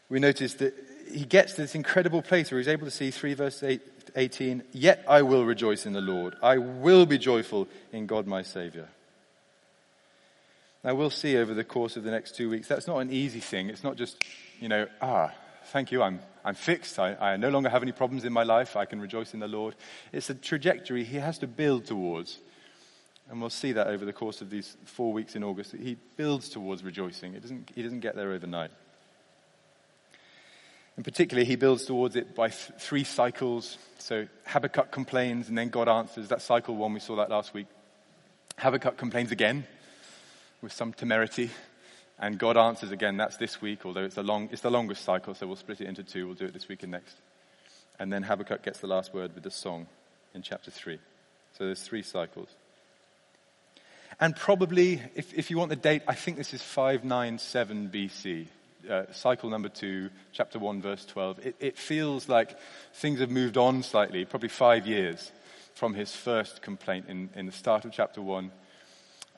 We 0.08 0.18
notice 0.20 0.54
that 0.54 0.74
he 1.10 1.24
gets 1.24 1.54
to 1.54 1.62
this 1.62 1.74
incredible 1.74 2.22
place 2.22 2.50
where 2.50 2.58
he's 2.58 2.68
able 2.68 2.86
to 2.86 2.90
see 2.90 3.10
3 3.10 3.34
verse 3.34 3.62
8, 3.62 3.80
18, 4.16 4.62
Yet 4.72 5.04
I 5.08 5.22
will 5.22 5.44
rejoice 5.44 5.86
in 5.86 5.92
the 5.92 6.00
Lord. 6.00 6.34
I 6.42 6.58
will 6.58 7.06
be 7.06 7.18
joyful 7.18 7.68
in 7.92 8.06
God 8.06 8.26
my 8.26 8.42
Savior. 8.42 8.88
Now 10.82 10.94
we'll 10.94 11.10
see 11.10 11.36
over 11.36 11.54
the 11.54 11.64
course 11.64 11.96
of 11.96 12.04
the 12.04 12.10
next 12.10 12.36
two 12.36 12.50
weeks, 12.50 12.68
that's 12.68 12.86
not 12.86 12.98
an 12.98 13.10
easy 13.10 13.40
thing. 13.40 13.70
It's 13.70 13.82
not 13.82 13.96
just, 13.96 14.22
you 14.60 14.68
know, 14.68 14.86
ah, 15.00 15.32
thank 15.66 15.90
you, 15.90 16.02
I'm, 16.02 16.20
I'm 16.44 16.54
fixed. 16.54 16.98
I, 16.98 17.14
I 17.14 17.36
no 17.36 17.48
longer 17.48 17.70
have 17.70 17.82
any 17.82 17.92
problems 17.92 18.24
in 18.24 18.32
my 18.32 18.42
life. 18.42 18.76
I 18.76 18.84
can 18.84 19.00
rejoice 19.00 19.32
in 19.32 19.40
the 19.40 19.48
Lord. 19.48 19.74
It's 20.12 20.28
a 20.28 20.34
trajectory 20.34 21.04
he 21.04 21.16
has 21.16 21.38
to 21.38 21.46
build 21.46 21.86
towards. 21.86 22.38
And 23.30 23.40
we'll 23.40 23.48
see 23.48 23.72
that 23.72 23.86
over 23.86 24.04
the 24.04 24.12
course 24.12 24.42
of 24.42 24.50
these 24.50 24.76
four 24.84 25.12
weeks 25.12 25.34
in 25.34 25.42
August. 25.42 25.72
He 25.72 25.96
builds 26.16 26.50
towards 26.50 26.84
rejoicing. 26.84 27.32
It 27.34 27.40
doesn't, 27.40 27.70
he 27.74 27.82
doesn't 27.82 28.00
get 28.00 28.14
there 28.14 28.32
overnight. 28.32 28.70
In 30.96 31.02
particular, 31.02 31.42
he 31.42 31.56
builds 31.56 31.84
towards 31.86 32.14
it 32.14 32.34
by 32.34 32.48
th- 32.48 32.78
three 32.78 33.04
cycles. 33.04 33.78
So 33.98 34.26
Habakkuk 34.46 34.90
complains 34.92 35.48
and 35.48 35.58
then 35.58 35.68
God 35.68 35.88
answers. 35.88 36.28
That 36.28 36.42
cycle 36.42 36.76
one. 36.76 36.92
We 36.92 37.00
saw 37.00 37.16
that 37.16 37.30
last 37.30 37.52
week. 37.52 37.66
Habakkuk 38.58 38.96
complains 38.96 39.32
again 39.32 39.64
with 40.62 40.72
some 40.72 40.92
temerity 40.92 41.50
and 42.18 42.38
God 42.38 42.56
answers 42.56 42.92
again. 42.92 43.16
That's 43.16 43.36
this 43.36 43.60
week, 43.60 43.84
although 43.84 44.04
it's, 44.04 44.16
a 44.16 44.22
long, 44.22 44.48
it's 44.52 44.62
the 44.62 44.70
longest 44.70 45.04
cycle, 45.04 45.34
so 45.34 45.46
we'll 45.46 45.56
split 45.56 45.80
it 45.80 45.88
into 45.88 46.04
two. 46.04 46.26
We'll 46.26 46.36
do 46.36 46.46
it 46.46 46.54
this 46.54 46.68
week 46.68 46.84
and 46.84 46.92
next. 46.92 47.16
And 47.98 48.12
then 48.12 48.22
Habakkuk 48.22 48.62
gets 48.62 48.80
the 48.80 48.86
last 48.86 49.12
word 49.12 49.34
with 49.34 49.42
the 49.42 49.50
song 49.50 49.86
in 50.32 50.42
chapter 50.42 50.70
3. 50.70 50.98
So 51.58 51.66
there's 51.66 51.82
three 51.82 52.02
cycles. 52.02 52.48
And 54.20 54.36
probably, 54.36 55.02
if, 55.16 55.34
if 55.34 55.50
you 55.50 55.58
want 55.58 55.70
the 55.70 55.76
date, 55.76 56.02
I 56.06 56.14
think 56.14 56.36
this 56.36 56.54
is 56.54 56.62
597 56.62 57.90
BC 57.92 58.46
uh, 58.88 59.12
cycle 59.12 59.50
number 59.50 59.68
two, 59.68 60.10
chapter 60.32 60.58
1, 60.58 60.82
verse 60.82 61.04
12, 61.04 61.46
it, 61.46 61.56
it 61.60 61.78
feels 61.78 62.28
like 62.28 62.56
things 62.94 63.20
have 63.20 63.30
moved 63.30 63.56
on 63.56 63.82
slightly, 63.82 64.24
probably 64.24 64.48
five 64.48 64.86
years 64.86 65.32
from 65.74 65.94
his 65.94 66.14
first 66.14 66.62
complaint 66.62 67.06
in, 67.08 67.30
in 67.34 67.46
the 67.46 67.52
start 67.52 67.84
of 67.84 67.92
chapter 67.92 68.22
1. 68.22 68.50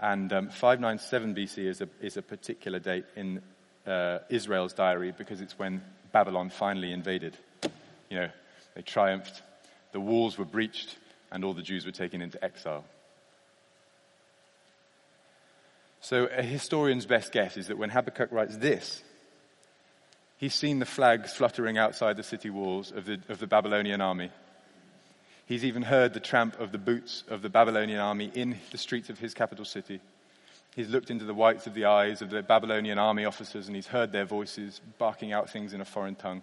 And 0.01 0.33
um, 0.33 0.49
597 0.51 1.35
BC 1.35 1.59
is 1.67 1.81
a, 1.81 1.89
is 2.01 2.17
a 2.17 2.23
particular 2.23 2.79
date 2.79 3.07
in 3.17 3.41
uh, 3.87 4.19
Israel's 4.29 4.73
diary 4.73 5.13
because 5.17 5.41
it's 5.41 5.59
when 5.59 5.83
Babylon 6.13 6.51
finally 6.51 6.93
invaded. 6.93 7.37
You 8.11 8.21
know, 8.21 8.29
they 8.75 8.83
triumphed, 8.83 9.43
the 9.93 10.01
walls 10.01 10.37
were 10.37 10.45
breached, 10.45 10.97
and 11.33 11.45
all 11.45 11.55
the 11.55 11.63
Jews 11.63 11.87
were 11.87 11.93
taken 11.93 12.21
into 12.21 12.43
exile. 12.45 12.85
So 16.01 16.27
a 16.27 16.43
historian's 16.43 17.07
best 17.07 17.33
guess 17.33 17.57
is 17.57 17.67
that 17.69 17.79
when 17.79 17.91
Habakkuk 17.91 18.31
writes 18.31 18.57
this, 18.57 19.03
He's 20.39 20.55
seen 20.55 20.79
the 20.79 20.87
flags 20.87 21.33
fluttering 21.33 21.79
outside 21.79 22.17
the 22.17 22.23
city 22.23 22.51
walls 22.51 22.93
of 22.93 23.07
the, 23.07 23.21
of 23.29 23.39
the 23.39 23.47
Babylonian 23.47 24.01
army. 24.01 24.31
He's 25.47 25.65
even 25.65 25.83
heard 25.83 26.13
the 26.13 26.21
tramp 26.21 26.61
of 26.61 26.73
the 26.73 26.79
boots 26.79 27.25
of 27.29 27.41
the 27.41 27.49
Babylonian 27.49 28.01
army 28.01 28.31
in 28.35 28.59
the 28.71 28.79
streets 28.79 29.09
of 29.09 29.19
his 29.19 29.33
capital 29.33 29.65
city. 29.65 30.01
He's 30.75 30.91
looked 30.91 31.11
into 31.11 31.25
the 31.25 31.33
whites 31.33 31.67
of 31.67 31.73
the 31.73 31.87
eyes 31.87 32.21
of 32.21 32.29
the 32.29 32.43
Babylonian 32.43 32.99
army 32.99 33.25
officers 33.25 33.67
and 33.67 33.75
he's 33.75 33.87
heard 33.87 34.13
their 34.13 34.27
voices 34.27 34.81
barking 34.99 35.33
out 35.33 35.49
things 35.49 35.73
in 35.73 35.81
a 35.81 35.87
foreign 35.87 36.17
tongue. 36.17 36.43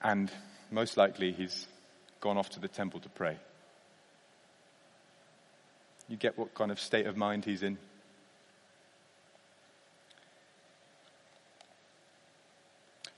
And 0.00 0.30
most 0.70 0.96
likely 0.96 1.32
he's 1.32 1.66
gone 2.20 2.38
off 2.38 2.48
to 2.50 2.60
the 2.60 2.68
temple 2.68 3.00
to 3.00 3.08
pray. 3.10 3.36
You 6.08 6.16
get 6.16 6.38
what 6.38 6.54
kind 6.54 6.70
of 6.70 6.80
state 6.80 7.06
of 7.06 7.16
mind 7.16 7.44
he's 7.44 7.62
in? 7.62 7.76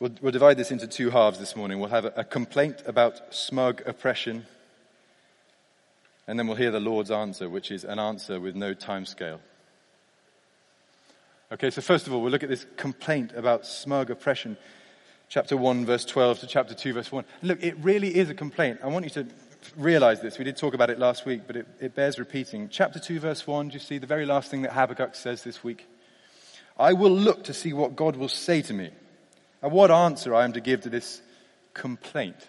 We'll, 0.01 0.13
we'll, 0.21 0.31
divide 0.31 0.57
this 0.57 0.71
into 0.71 0.87
two 0.87 1.11
halves 1.11 1.41
this 1.41 1.57
morning. 1.57 1.81
We'll 1.81 1.89
have 1.89 2.05
a, 2.05 2.13
a 2.19 2.25
complaint 2.25 2.85
about 2.87 3.35
smug 3.35 3.83
oppression, 3.85 4.47
and 6.29 6.39
then 6.39 6.47
we'll 6.47 6.55
hear 6.55 6.71
the 6.71 6.79
Lord's 6.79 7.11
answer, 7.11 7.49
which 7.49 7.73
is 7.73 7.83
an 7.83 7.99
answer 7.99 8.39
with 8.39 8.55
no 8.55 8.75
time 8.75 9.05
scale. 9.07 9.41
Okay, 11.51 11.71
so 11.71 11.81
first 11.81 12.07
of 12.07 12.13
all, 12.13 12.23
we'll 12.23 12.31
look 12.31 12.45
at 12.45 12.49
this 12.49 12.65
complaint 12.77 13.33
about 13.35 13.67
smug 13.67 14.09
oppression, 14.09 14.57
chapter 15.29 15.57
1, 15.57 15.85
verse 15.85 16.05
12 16.05 16.41
to 16.41 16.47
chapter 16.47 16.75
2, 16.75 16.93
verse 16.93 17.11
1. 17.11 17.25
Look, 17.43 17.61
it 17.61 17.77
really 17.79 18.15
is 18.15 18.31
a 18.31 18.35
complaint. 18.35 18.79
I 18.85 18.87
want 18.87 19.05
you 19.05 19.11
to 19.25 19.27
realize 19.77 20.21
this. 20.21 20.39
We 20.39 20.45
did 20.45 20.57
talk 20.57 20.75
about 20.75 20.91
it 20.91 21.01
last 21.01 21.27
week, 21.27 21.43
but 21.45 21.57
it, 21.57 21.67
it 21.81 21.97
bears 21.97 22.21
repeating. 22.21 22.69
Chapter 22.69 23.01
2, 23.01 23.19
verse 23.19 23.49
1, 23.49 23.71
do 23.71 23.75
you 23.75 23.81
see 23.81 23.99
the 23.99 24.07
very 24.07 24.27
last 24.27 24.49
thing 24.49 24.63
that 24.63 24.75
Habakkuk 24.75 25.17
says 25.17 25.43
this 25.43 25.65
week? 25.65 25.89
I 26.79 26.93
will 26.93 27.11
look 27.11 27.43
to 27.45 27.53
see 27.53 27.73
what 27.73 27.97
God 27.97 28.15
will 28.15 28.29
say 28.29 28.63
to 28.63 28.73
me 28.73 28.91
and 29.63 29.73
what 29.73 29.91
answer 29.91 30.35
I 30.35 30.45
am 30.45 30.53
to 30.53 30.61
give 30.61 30.83
to 30.83 30.91
this 30.91 31.21
complaint. 31.75 32.49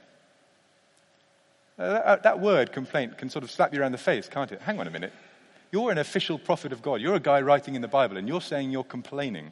Uh, 1.78 1.94
that, 1.94 2.06
uh, 2.06 2.16
that 2.18 2.40
word, 2.40 2.72
complaint, 2.72 3.18
can 3.18 3.30
sort 3.30 3.44
of 3.44 3.50
slap 3.50 3.74
you 3.74 3.82
around 3.82 3.94
the 3.94 3.98
face, 3.98 4.28
can't 4.28 4.52
it? 4.52 4.62
Hang 4.62 4.80
on 4.80 4.88
a 4.88 4.92
minute. 4.92 5.14
You're 5.72 5.92
an 5.92 5.98
official 5.98 6.38
prophet 6.38 6.74
of 6.74 6.82
God. 6.82 7.00
You're 7.00 7.16
a 7.16 7.20
guy 7.22 7.42
writing 7.42 7.76
in 7.76 7.82
the 7.82 7.88
Bible, 7.88 8.18
and 8.18 8.28
you're 8.28 8.42
saying 8.42 8.72
you're 8.72 8.84
complaining. 8.84 9.52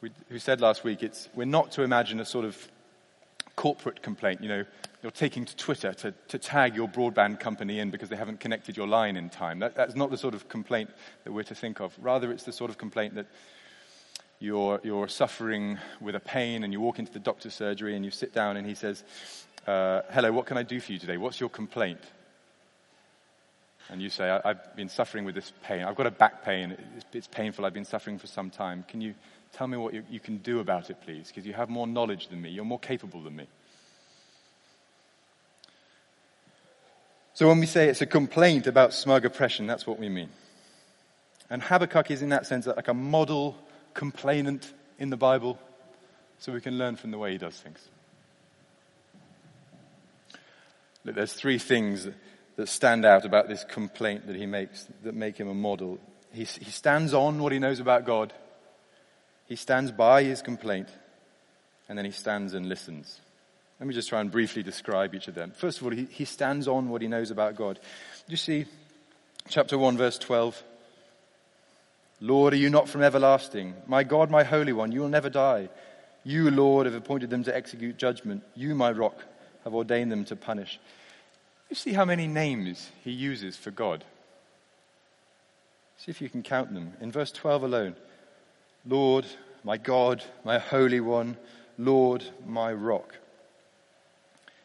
We, 0.00 0.10
who 0.28 0.38
said 0.38 0.60
last 0.60 0.84
week, 0.84 1.02
it's, 1.02 1.28
we're 1.34 1.46
not 1.46 1.72
to 1.72 1.82
imagine 1.82 2.20
a 2.20 2.24
sort 2.24 2.44
of 2.44 2.68
corporate 3.56 4.02
complaint. 4.02 4.40
You 4.40 4.48
know, 4.48 4.64
you're 5.02 5.10
taking 5.10 5.44
to 5.44 5.56
Twitter 5.56 5.92
to, 5.94 6.14
to 6.28 6.38
tag 6.38 6.76
your 6.76 6.86
broadband 6.86 7.40
company 7.40 7.80
in 7.80 7.90
because 7.90 8.08
they 8.08 8.16
haven't 8.16 8.38
connected 8.38 8.76
your 8.76 8.86
line 8.86 9.16
in 9.16 9.30
time. 9.30 9.58
That, 9.58 9.74
that's 9.74 9.96
not 9.96 10.10
the 10.10 10.18
sort 10.18 10.34
of 10.34 10.48
complaint 10.48 10.90
that 11.24 11.32
we're 11.32 11.42
to 11.44 11.54
think 11.54 11.80
of. 11.80 11.92
Rather, 12.00 12.30
it's 12.30 12.44
the 12.44 12.52
sort 12.52 12.70
of 12.70 12.78
complaint 12.78 13.16
that 13.16 13.26
you're, 14.40 14.80
you're 14.84 15.08
suffering 15.08 15.78
with 16.00 16.14
a 16.14 16.20
pain 16.20 16.64
and 16.64 16.72
you 16.72 16.80
walk 16.80 16.98
into 16.98 17.12
the 17.12 17.18
doctor's 17.18 17.54
surgery 17.54 17.96
and 17.96 18.04
you 18.04 18.10
sit 18.10 18.32
down 18.32 18.56
and 18.56 18.66
he 18.66 18.74
says, 18.74 19.02
uh, 19.66 20.02
Hello, 20.10 20.32
what 20.32 20.46
can 20.46 20.56
I 20.56 20.62
do 20.62 20.80
for 20.80 20.92
you 20.92 20.98
today? 20.98 21.16
What's 21.16 21.40
your 21.40 21.48
complaint? 21.48 22.00
And 23.90 24.02
you 24.02 24.10
say, 24.10 24.30
I, 24.30 24.48
have 24.48 24.76
been 24.76 24.88
suffering 24.88 25.24
with 25.24 25.34
this 25.34 25.52
pain. 25.62 25.82
I've 25.82 25.96
got 25.96 26.06
a 26.06 26.10
back 26.10 26.44
pain. 26.44 26.76
It's, 26.96 27.06
it's 27.12 27.26
painful. 27.26 27.64
I've 27.64 27.72
been 27.72 27.84
suffering 27.84 28.18
for 28.18 28.26
some 28.26 28.50
time. 28.50 28.84
Can 28.86 29.00
you 29.00 29.14
tell 29.52 29.66
me 29.66 29.76
what 29.78 29.94
you, 29.94 30.04
you 30.10 30.20
can 30.20 30.36
do 30.38 30.60
about 30.60 30.90
it, 30.90 30.98
please? 31.02 31.28
Because 31.28 31.46
you 31.46 31.54
have 31.54 31.70
more 31.70 31.86
knowledge 31.86 32.28
than 32.28 32.40
me. 32.40 32.50
You're 32.50 32.66
more 32.66 32.78
capable 32.78 33.22
than 33.22 33.34
me. 33.34 33.46
So 37.32 37.48
when 37.48 37.60
we 37.60 37.66
say 37.66 37.88
it's 37.88 38.02
a 38.02 38.06
complaint 38.06 38.66
about 38.66 38.92
smug 38.92 39.24
oppression, 39.24 39.66
that's 39.66 39.86
what 39.86 39.98
we 39.98 40.08
mean. 40.08 40.28
And 41.50 41.62
Habakkuk 41.62 42.10
is 42.10 42.20
in 42.20 42.28
that 42.28 42.46
sense 42.46 42.66
like 42.66 42.88
a 42.88 42.94
model 42.94 43.56
complainant 43.98 44.72
in 45.00 45.10
the 45.10 45.16
Bible 45.16 45.58
so 46.38 46.52
we 46.52 46.60
can 46.60 46.78
learn 46.78 46.94
from 46.94 47.10
the 47.10 47.18
way 47.18 47.32
he 47.32 47.38
does 47.38 47.56
things. 47.58 47.80
Look, 51.04 51.16
there's 51.16 51.32
three 51.32 51.58
things 51.58 52.06
that 52.54 52.68
stand 52.68 53.04
out 53.04 53.24
about 53.24 53.48
this 53.48 53.64
complaint 53.64 54.28
that 54.28 54.36
he 54.36 54.46
makes 54.46 54.86
that 55.02 55.16
make 55.16 55.36
him 55.36 55.48
a 55.48 55.54
model. 55.54 55.98
He, 56.32 56.44
he 56.44 56.70
stands 56.70 57.12
on 57.12 57.42
what 57.42 57.50
he 57.50 57.58
knows 57.58 57.80
about 57.80 58.04
God. 58.04 58.32
He 59.46 59.56
stands 59.56 59.90
by 59.90 60.22
his 60.22 60.42
complaint. 60.42 60.90
And 61.88 61.98
then 61.98 62.04
he 62.04 62.12
stands 62.12 62.54
and 62.54 62.68
listens. 62.68 63.20
Let 63.80 63.88
me 63.88 63.94
just 63.94 64.08
try 64.08 64.20
and 64.20 64.30
briefly 64.30 64.62
describe 64.62 65.12
each 65.12 65.26
of 65.26 65.34
them. 65.34 65.52
First 65.56 65.78
of 65.78 65.84
all, 65.84 65.90
he, 65.90 66.04
he 66.04 66.24
stands 66.24 66.68
on 66.68 66.88
what 66.88 67.02
he 67.02 67.08
knows 67.08 67.32
about 67.32 67.56
God. 67.56 67.80
You 68.28 68.36
see 68.36 68.66
chapter 69.48 69.76
1 69.76 69.96
verse 69.96 70.18
12? 70.18 70.62
Lord, 72.20 72.52
are 72.52 72.56
you 72.56 72.70
not 72.70 72.88
from 72.88 73.02
everlasting? 73.02 73.74
My 73.86 74.02
God, 74.02 74.30
my 74.30 74.42
Holy 74.42 74.72
One, 74.72 74.90
you 74.90 75.00
will 75.00 75.08
never 75.08 75.30
die. 75.30 75.68
You, 76.24 76.50
Lord, 76.50 76.86
have 76.86 76.94
appointed 76.94 77.30
them 77.30 77.44
to 77.44 77.54
execute 77.54 77.96
judgment. 77.96 78.42
You, 78.54 78.74
my 78.74 78.90
rock, 78.90 79.24
have 79.64 79.74
ordained 79.74 80.10
them 80.10 80.24
to 80.26 80.36
punish. 80.36 80.80
You 81.70 81.76
see 81.76 81.92
how 81.92 82.04
many 82.04 82.26
names 82.26 82.90
he 83.04 83.12
uses 83.12 83.56
for 83.56 83.70
God? 83.70 84.04
See 85.98 86.10
if 86.10 86.20
you 86.20 86.28
can 86.28 86.42
count 86.42 86.74
them. 86.74 86.94
In 87.00 87.12
verse 87.12 87.30
12 87.32 87.62
alone 87.62 87.96
Lord, 88.86 89.26
my 89.64 89.76
God, 89.76 90.24
my 90.44 90.58
Holy 90.58 91.00
One, 91.00 91.36
Lord, 91.76 92.24
my 92.46 92.72
rock. 92.72 93.14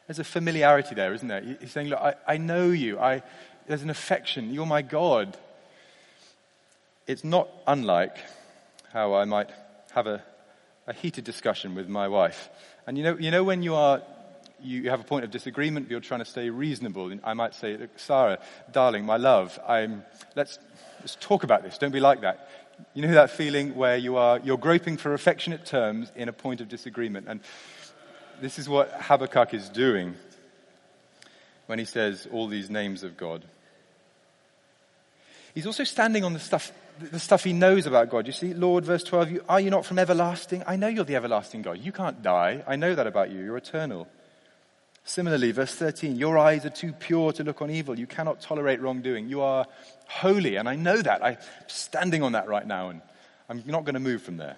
There's 0.07 0.19
a 0.19 0.24
familiarity 0.24 0.95
there, 0.95 1.13
isn't 1.13 1.27
there? 1.27 1.41
He's 1.60 1.72
saying, 1.72 1.88
Look, 1.89 2.00
I, 2.00 2.15
I 2.27 2.38
know 2.38 2.69
you. 2.69 3.00
I, 3.00 3.22
there's 3.67 3.83
an 3.83 3.89
affection. 3.89 4.53
You're 4.53 4.65
my 4.65 4.81
God 4.81 5.38
it's 7.07 7.24
not 7.24 7.50
unlike 7.67 8.17
how 8.91 9.15
I 9.15 9.25
might 9.25 9.50
have 9.93 10.07
a, 10.07 10.24
a 10.88 10.93
heated 10.93 11.24
discussion 11.24 11.75
with 11.75 11.88
my 11.88 12.07
wife. 12.07 12.50
And 12.88 12.98
you 12.98 13.03
know, 13.03 13.17
you 13.17 13.31
know 13.31 13.43
when 13.43 13.63
you 13.63 13.75
are 13.75 14.01
you 14.63 14.89
have 14.89 15.01
a 15.01 15.03
point 15.03 15.25
of 15.25 15.31
disagreement, 15.31 15.88
but 15.88 15.91
you're 15.91 16.00
trying 16.00 16.22
to 16.22 16.25
stay 16.25 16.50
reasonable. 16.50 17.13
I 17.24 17.33
might 17.33 17.53
say, 17.53 17.77
Sarah, 17.98 18.39
darling, 18.72 19.05
my 19.05 19.17
love, 19.17 19.60
I'm, 19.67 20.03
let's, 20.36 20.57
let's 21.01 21.17
talk 21.19 21.43
about 21.43 21.63
this. 21.63 21.77
Don't 21.77 21.91
be 21.91 22.00
like 22.00 22.22
that. 22.22 22.50
You 22.93 23.03
know 23.03 23.13
that 23.13 23.29
feeling 23.29 23.75
where 23.75 23.98
you 23.98 24.17
are, 24.17 24.39
you're 24.43 24.57
groping 24.57 24.98
for 24.98 25.13
affectionate 25.13 25.65
terms 25.65 26.12
in 26.15 26.29
a 26.29 26.33
point 26.33 26.62
of 26.62 26.69
disagreement. 26.69 27.27
And 27.27 27.41
this 28.41 28.57
is 28.57 28.67
what 28.67 28.91
Habakkuk 29.01 29.53
is 29.53 29.69
doing 29.69 30.15
when 31.67 31.77
he 31.77 31.86
says 31.86 32.27
all 32.31 32.48
these 32.48 32.69
names 32.69 33.03
of 33.03 33.15
God. 33.15 33.43
He's 35.53 35.67
also 35.67 35.83
standing 35.83 36.24
on 36.24 36.33
the 36.33 36.39
stuff 36.39 36.72
the 37.12 37.19
stuff 37.19 37.43
he 37.43 37.53
knows 37.53 37.86
about 37.86 38.10
God. 38.10 38.27
You 38.27 38.33
see, 38.33 38.53
Lord, 38.53 38.86
verse 38.86 39.03
12, 39.03 39.31
you, 39.31 39.45
are 39.48 39.60
you 39.60 39.69
not 39.69 39.86
from 39.86 40.00
everlasting? 40.00 40.63
I 40.65 40.75
know 40.75 40.88
you're 40.88 41.05
the 41.05 41.15
everlasting 41.15 41.62
God. 41.62 41.79
You 41.79 41.91
can't 41.91 42.22
die. 42.22 42.63
I 42.67 42.75
know 42.75 42.95
that 42.95 43.07
about 43.07 43.31
you. 43.31 43.43
You're 43.43 43.57
eternal. 43.57 44.07
Similarly, 45.05 45.51
verse 45.51 45.75
13, 45.75 46.15
your 46.15 46.38
eyes 46.38 46.65
are 46.65 46.69
too 46.69 46.93
pure 46.93 47.33
to 47.33 47.43
look 47.43 47.62
on 47.62 47.69
evil. 47.69 48.00
You 48.00 48.07
cannot 48.07 48.39
tolerate 48.39 48.81
wrongdoing. 48.81 49.27
You 49.27 49.41
are 49.41 49.65
holy, 50.07 50.55
and 50.55 50.69
I 50.69 50.75
know 50.75 51.01
that. 51.01 51.24
I'm 51.24 51.38
standing 51.67 52.24
on 52.24 52.31
that 52.31 52.48
right 52.48 52.65
now, 52.65 52.89
and 52.89 53.01
I'm 53.50 53.63
not 53.65 53.83
going 53.83 53.95
to 53.95 54.00
move 54.00 54.22
from 54.22 54.38
there. 54.38 54.55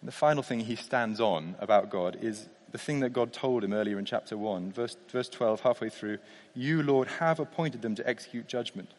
And 0.00 0.08
the 0.08 0.12
final 0.12 0.42
thing 0.42 0.60
he 0.60 0.76
stands 0.76 1.20
on 1.20 1.56
about 1.58 1.90
God 1.90 2.18
is 2.22 2.48
the 2.70 2.78
thing 2.78 3.00
that 3.00 3.12
God 3.12 3.32
told 3.32 3.64
him 3.64 3.72
earlier 3.72 3.98
in 3.98 4.04
chapter 4.04 4.36
1, 4.36 4.70
verse, 4.70 4.96
verse 5.10 5.28
12, 5.28 5.62
halfway 5.62 5.88
through. 5.88 6.18
You, 6.54 6.82
Lord, 6.82 7.08
have 7.08 7.40
appointed 7.40 7.82
them 7.82 7.96
to 7.96 8.08
execute 8.08 8.46
judgment. 8.46 8.90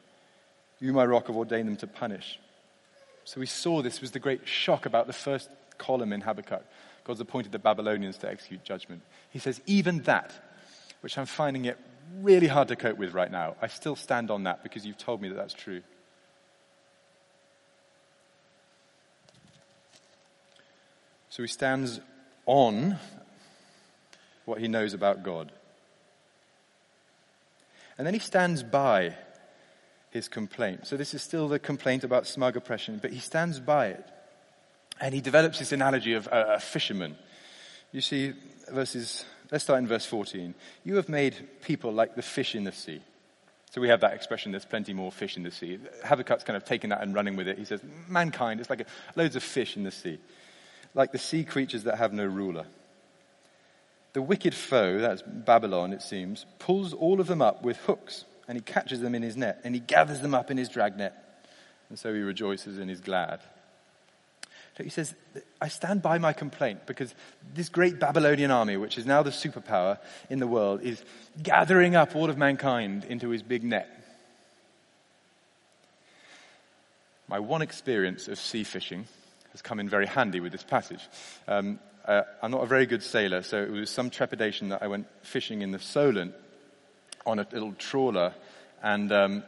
You, 0.79 0.93
my 0.93 1.05
rock, 1.05 1.27
have 1.27 1.36
ordained 1.36 1.67
them 1.67 1.77
to 1.77 1.88
punish. 1.88 2.39
So 3.24 3.39
we 3.39 3.46
saw 3.46 3.81
this 3.81 4.01
was 4.01 4.12
the 4.12 4.19
great 4.19 4.48
shock 4.48 4.86
about 4.86 5.07
the 5.07 5.13
first 5.13 5.50
column 5.77 6.13
in 6.13 6.22
Habakkuk, 6.22 6.63
God's 7.03 7.19
appointed 7.19 7.51
the 7.51 7.60
Babylonians 7.60 8.17
to 8.19 8.29
execute 8.29 8.63
judgment. 8.63 9.01
He 9.29 9.39
says, 9.39 9.62
even 9.65 10.01
that, 10.03 10.34
which 11.01 11.17
I'm 11.17 11.25
finding 11.25 11.65
it 11.65 11.77
really 12.22 12.48
hard 12.48 12.67
to 12.69 12.75
cope 12.75 12.98
with 12.98 13.13
right 13.13 13.31
now, 13.31 13.55
I 13.62 13.67
still 13.67 13.96
stand 13.96 14.31
on 14.31 14.43
that 14.43 14.63
because 14.63 14.86
you've 14.86 14.98
told 14.98 15.22
me 15.22 15.29
that 15.29 15.36
that's 15.36 15.53
true. 15.53 15.81
So 21.29 21.43
he 21.43 21.48
stands 21.48 22.00
on 22.46 22.98
what 24.46 24.60
he 24.60 24.67
knows 24.67 24.93
about 24.93 25.24
God. 25.24 25.51
And 27.98 28.05
then 28.05 28.13
he 28.13 28.19
stands 28.19 28.63
by 28.63 29.15
his 30.18 30.28
complaint. 30.28 30.86
So 30.86 30.98
this 30.98 31.14
is 31.14 31.22
still 31.22 31.48
the 31.48 31.60
complaint 31.60 32.04
about 32.04 32.28
smug 32.28 32.58
oppression, 32.58 33.00
but 33.02 33.12
he 33.12 33.20
stands 33.20 33.60
by 33.60 33.88
it. 33.88 34.06
And 35.00 35.14
he 35.14 35.22
develops 35.22 35.60
this 35.60 35.72
analogy 35.72 36.14
of 36.14 36.28
a, 36.32 36.60
fisherman. 36.60 37.16
You 37.92 38.02
see, 38.02 38.34
verses, 38.72 39.26
let's 39.52 39.64
start 39.64 39.80
in 39.80 39.88
verse 39.88 40.06
14. 40.06 40.54
You 40.84 40.96
have 40.96 41.08
made 41.08 41.36
people 41.62 41.94
like 41.94 42.16
the 42.16 42.22
fish 42.22 42.56
in 42.56 42.64
the 42.64 42.72
sea. 42.72 43.02
So 43.72 43.80
we 43.82 43.90
have 43.90 44.02
that 44.02 44.14
expression, 44.14 44.52
there's 44.52 44.66
plenty 44.66 44.94
more 44.94 45.12
fish 45.12 45.38
in 45.38 45.44
the 45.44 45.52
sea. 45.52 45.78
Habakkuk's 46.04 46.44
kind 46.44 46.58
of 46.58 46.66
taken 46.66 46.90
that 46.90 47.02
and 47.02 47.14
running 47.14 47.36
with 47.36 47.48
it. 47.48 47.58
He 47.58 47.66
says, 47.66 47.82
mankind, 48.08 48.60
it's 48.60 48.70
like 48.70 48.82
a, 48.82 48.86
loads 49.16 49.36
of 49.36 49.44
fish 49.44 49.78
in 49.78 49.84
the 49.84 49.92
sea, 49.92 50.20
like 50.96 51.12
the 51.12 51.20
sea 51.20 51.44
creatures 51.44 51.84
that 51.84 51.98
have 51.98 52.12
no 52.12 52.26
ruler. 52.26 52.66
The 54.14 54.22
wicked 54.22 54.56
foe, 54.56 54.98
that's 54.98 55.22
Babylon, 55.22 55.94
it 55.94 56.02
seems, 56.02 56.46
pulls 56.60 56.94
all 56.94 57.20
of 57.20 57.28
them 57.28 57.42
up 57.42 57.62
with 57.62 57.78
hooks, 57.78 58.26
and 58.48 58.58
he 58.58 58.62
catches 58.62 59.01
them 59.01 59.16
in 59.16 59.22
his 59.22 59.36
net, 59.36 59.62
and 59.63 59.75
he 59.75 59.82
gathers 59.82 60.22
them 60.22 60.34
up 60.34 60.50
in 60.51 60.58
his 60.58 60.70
dragnet. 60.70 61.13
And 61.89 61.98
so 61.98 62.13
he 62.13 62.22
rejoices 62.22 62.80
and 62.80 62.89
is 62.92 63.01
glad. 63.01 63.39
So 64.77 64.84
he 64.84 64.89
says, 64.89 65.16
I 65.60 65.70
stand 65.70 66.04
by 66.04 66.20
my 66.20 66.34
complaint 66.34 66.86
because 66.86 67.13
this 67.56 67.68
great 67.68 68.00
Babylonian 68.00 68.51
army, 68.51 68.77
which 68.77 68.98
is 68.98 69.08
now 69.08 69.24
the 69.24 69.32
superpower 69.32 69.98
in 70.30 70.39
the 70.39 70.46
world, 70.46 70.82
is 70.82 71.04
gathering 71.42 71.96
up 71.96 72.16
all 72.16 72.30
of 72.30 72.38
mankind 72.38 73.04
into 73.06 73.30
his 73.30 73.42
big 73.42 73.63
net. 73.63 73.89
My 77.27 77.39
one 77.39 77.63
experience 77.63 78.27
of 78.27 78.38
sea 78.38 78.63
fishing 78.63 79.08
has 79.51 79.63
come 79.63 79.80
in 79.80 79.89
very 79.89 80.06
handy 80.06 80.39
with 80.39 80.51
this 80.51 80.63
passage. 80.63 81.01
Um, 81.48 81.80
uh, 82.06 82.22
I'm 82.42 82.51
not 82.51 82.63
a 82.63 82.68
very 82.68 82.86
good 82.86 83.01
sailor, 83.01 83.42
so 83.42 83.62
it 83.62 83.72
was 83.72 83.89
some 83.89 84.12
trepidation 84.12 84.70
that 84.70 84.84
I 84.84 84.88
went 84.88 85.08
fishing 85.24 85.63
in 85.63 85.72
the 85.72 85.80
Solent 85.80 86.36
on 87.27 87.38
a 87.38 87.48
little 87.51 87.74
trawler, 87.74 88.34
and 88.81 89.12
um, 89.12 89.43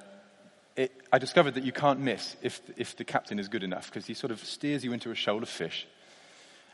it, 0.76 0.92
I 1.12 1.18
discovered 1.18 1.56
that 1.56 1.64
you 1.64 1.72
can't 1.72 2.00
miss 2.00 2.36
if, 2.42 2.62
if 2.78 2.96
the 2.96 3.04
captain 3.04 3.40
is 3.40 3.48
good 3.48 3.64
enough 3.64 3.88
because 3.88 4.06
he 4.06 4.14
sort 4.14 4.32
of 4.32 4.44
steers 4.44 4.84
you 4.84 4.94
into 4.94 5.12
a 5.12 5.16
shoal 5.16 5.42
of 5.42 5.50
fish. 5.50 5.88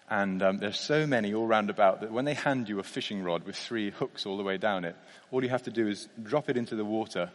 And 0.09 0.43
um, 0.43 0.59
there's 0.59 0.79
so 0.79 1.07
many 1.07 1.33
all 1.33 1.47
round 1.47 1.69
about 1.69 2.01
that 2.01 2.11
when 2.11 2.25
they 2.25 2.35
hand 2.35 2.69
you 2.69 2.79
a 2.79 2.83
fishing 2.83 3.23
rod 3.23 3.45
with 3.45 3.55
three 3.55 3.89
hooks 3.89 4.25
all 4.25 4.37
the 4.37 4.43
way 4.43 4.57
down 4.57 4.85
it, 4.85 4.95
all 5.31 5.43
you 5.43 5.49
have 5.49 5.63
to 5.63 5.71
do 5.71 5.87
is 5.87 6.07
drop 6.21 6.49
it 6.49 6.57
into 6.57 6.75
the 6.75 6.85
water 6.85 7.31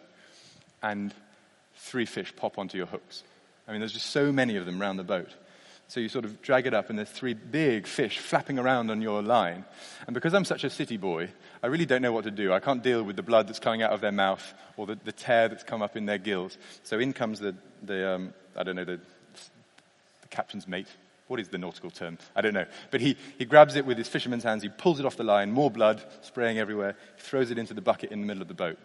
and 0.82 1.12
three 1.76 2.06
fish 2.06 2.34
pop 2.36 2.58
onto 2.58 2.76
your 2.76 2.86
hooks. 2.86 3.24
I 3.66 3.72
mean, 3.72 3.80
there's 3.80 3.92
just 3.92 4.10
so 4.10 4.30
many 4.30 4.56
of 4.56 4.66
them 4.66 4.80
around 4.80 4.98
the 4.98 5.04
boat. 5.04 5.30
So 5.90 5.98
you 5.98 6.08
sort 6.08 6.24
of 6.24 6.40
drag 6.40 6.68
it 6.68 6.72
up, 6.72 6.88
and 6.88 6.96
there's 6.96 7.10
three 7.10 7.34
big 7.34 7.84
fish 7.84 8.20
flapping 8.20 8.60
around 8.60 8.92
on 8.92 9.02
your 9.02 9.22
line. 9.22 9.64
And 10.06 10.14
because 10.14 10.34
I'm 10.34 10.44
such 10.44 10.62
a 10.62 10.70
city 10.70 10.96
boy, 10.96 11.30
I 11.64 11.66
really 11.66 11.84
don't 11.84 12.00
know 12.00 12.12
what 12.12 12.22
to 12.24 12.30
do. 12.30 12.52
I 12.52 12.60
can't 12.60 12.80
deal 12.80 13.02
with 13.02 13.16
the 13.16 13.24
blood 13.24 13.48
that's 13.48 13.58
coming 13.58 13.82
out 13.82 13.90
of 13.90 14.00
their 14.00 14.12
mouth 14.12 14.54
or 14.76 14.86
the, 14.86 14.96
the 15.02 15.10
tear 15.10 15.48
that's 15.48 15.64
come 15.64 15.82
up 15.82 15.96
in 15.96 16.06
their 16.06 16.18
gills. 16.18 16.58
So 16.84 17.00
in 17.00 17.12
comes 17.12 17.40
the, 17.40 17.56
the 17.82 18.08
um, 18.08 18.34
I 18.54 18.62
don't 18.62 18.76
know, 18.76 18.84
the, 18.84 18.98
the 18.98 20.28
captain's 20.30 20.68
mate. 20.68 20.86
What 21.26 21.40
is 21.40 21.48
the 21.48 21.58
nautical 21.58 21.90
term? 21.90 22.18
I 22.36 22.40
don't 22.40 22.54
know. 22.54 22.66
But 22.92 23.00
he, 23.00 23.16
he 23.36 23.44
grabs 23.44 23.74
it 23.74 23.84
with 23.84 23.98
his 23.98 24.06
fisherman's 24.06 24.44
hands, 24.44 24.62
he 24.62 24.68
pulls 24.68 25.00
it 25.00 25.06
off 25.06 25.16
the 25.16 25.24
line, 25.24 25.50
more 25.50 25.72
blood 25.72 26.04
spraying 26.20 26.60
everywhere, 26.60 26.94
he 27.16 27.22
throws 27.22 27.50
it 27.50 27.58
into 27.58 27.74
the 27.74 27.80
bucket 27.80 28.12
in 28.12 28.20
the 28.20 28.26
middle 28.28 28.42
of 28.42 28.48
the 28.48 28.54
boat. 28.54 28.78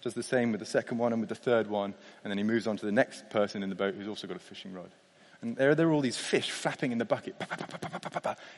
Does 0.00 0.14
the 0.14 0.22
same 0.22 0.52
with 0.52 0.60
the 0.60 0.66
second 0.66 0.96
one 0.96 1.12
and 1.12 1.20
with 1.20 1.28
the 1.28 1.34
third 1.34 1.66
one, 1.66 1.92
and 2.24 2.30
then 2.30 2.38
he 2.38 2.44
moves 2.44 2.66
on 2.66 2.78
to 2.78 2.86
the 2.86 2.92
next 2.92 3.28
person 3.28 3.62
in 3.62 3.68
the 3.68 3.74
boat 3.74 3.94
who's 3.94 4.08
also 4.08 4.26
got 4.26 4.36
a 4.36 4.40
fishing 4.40 4.72
rod. 4.72 4.88
And 5.40 5.56
there, 5.56 5.74
there 5.74 5.88
are 5.88 5.92
all 5.92 6.00
these 6.00 6.16
fish 6.16 6.50
flapping 6.50 6.92
in 6.92 6.98
the 6.98 7.04
bucket, 7.04 7.36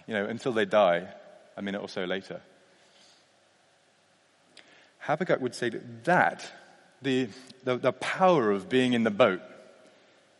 you 0.07 0.15
know, 0.15 0.25
until 0.25 0.53
they 0.53 0.65
die 0.65 1.09
a 1.57 1.63
minute 1.63 1.81
or 1.81 1.89
so 1.89 2.05
later. 2.05 2.41
Habakkuk 5.01 5.41
would 5.41 5.55
say 5.55 5.69
that, 5.71 6.05
that 6.05 6.53
the, 7.03 7.29
the, 7.65 7.77
the 7.77 7.93
power 7.93 8.51
of 8.51 8.69
being 8.69 8.93
in 8.93 9.05
the 9.05 9.11
boat 9.11 9.43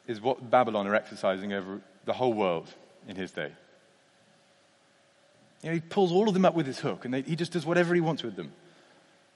is 0.07 0.21
what 0.21 0.51
Babylon 0.51 0.87
are 0.87 0.95
exercising 0.95 1.53
over 1.53 1.81
the 2.05 2.13
whole 2.13 2.33
world 2.33 2.69
in 3.07 3.17
his 3.17 3.33
day. 3.33 3.53
You 5.63 5.69
know, 5.69 5.75
he 5.75 5.81
pulls 5.81 6.11
all 6.11 6.29
of 6.29 6.35
them 6.35 6.45
up 6.45 6.55
with 6.55 6.67
his 6.67 6.79
hook 6.79 7.05
and 7.05 7.13
they, 7.13 7.23
he 7.23 7.37
just 7.37 7.53
does 7.53 7.67
whatever 7.67 7.95
he 7.95 8.01
wants 8.01 8.23
with 8.23 8.37
them. 8.37 8.53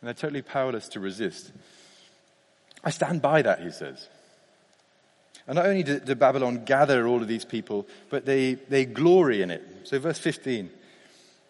And 0.01 0.09
they're 0.09 0.15
totally 0.15 0.43
powerless 0.43 0.89
to 0.89 1.01
resist. 1.01 1.53
I 2.83 2.91
stand 2.91 3.23
by 3.23 3.43
that, 3.43 3.61
he 3.61 3.71
says. 3.71 4.09
And 5.47 5.57
not 5.57 5.67
only 5.67 5.83
did, 5.83 6.07
did 6.07 6.19
Babylon 6.19 6.65
gather 6.65 7.07
all 7.07 7.21
of 7.21 7.29
these 7.29 7.45
people, 7.45 7.87
but 8.09 8.25
they, 8.25 8.55
they 8.55 8.85
glory 8.85 9.43
in 9.43 9.51
it. 9.51 9.63
So 9.85 9.99
verse 9.99 10.19
15, 10.19 10.71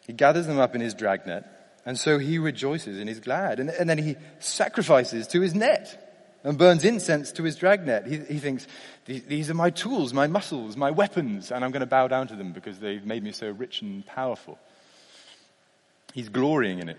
he 0.06 0.12
gathers 0.12 0.46
them 0.46 0.58
up 0.58 0.74
in 0.74 0.80
his 0.80 0.94
dragnet, 0.94 1.44
and 1.86 1.98
so 1.98 2.18
he 2.18 2.38
rejoices 2.38 2.98
and 2.98 3.08
is 3.08 3.20
glad. 3.20 3.60
And, 3.60 3.70
and 3.70 3.88
then 3.88 3.98
he 3.98 4.16
sacrifices 4.40 5.26
to 5.28 5.40
his 5.40 5.54
net 5.54 6.00
and 6.42 6.58
burns 6.58 6.84
incense 6.84 7.32
to 7.32 7.42
his 7.42 7.56
dragnet. 7.56 8.06
He, 8.06 8.18
he 8.18 8.38
thinks, 8.38 8.66
these 9.06 9.50
are 9.50 9.54
my 9.54 9.70
tools, 9.70 10.12
my 10.12 10.26
muscles, 10.26 10.76
my 10.76 10.90
weapons, 10.90 11.50
and 11.50 11.64
I'm 11.64 11.70
going 11.70 11.80
to 11.80 11.86
bow 11.86 12.08
down 12.08 12.26
to 12.28 12.36
them 12.36 12.52
because 12.52 12.78
they've 12.78 13.04
made 13.04 13.22
me 13.22 13.32
so 13.32 13.50
rich 13.50 13.80
and 13.82 14.04
powerful. 14.04 14.58
He's 16.12 16.28
glorying 16.28 16.80
in 16.80 16.88
it. 16.88 16.98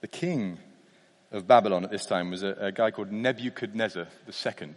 The 0.00 0.08
king 0.08 0.58
of 1.32 1.46
Babylon 1.46 1.84
at 1.84 1.90
this 1.90 2.06
time 2.06 2.30
was 2.30 2.42
a, 2.42 2.56
a 2.58 2.72
guy 2.72 2.90
called 2.90 3.12
Nebuchadnezzar 3.12 4.06
II. 4.28 4.74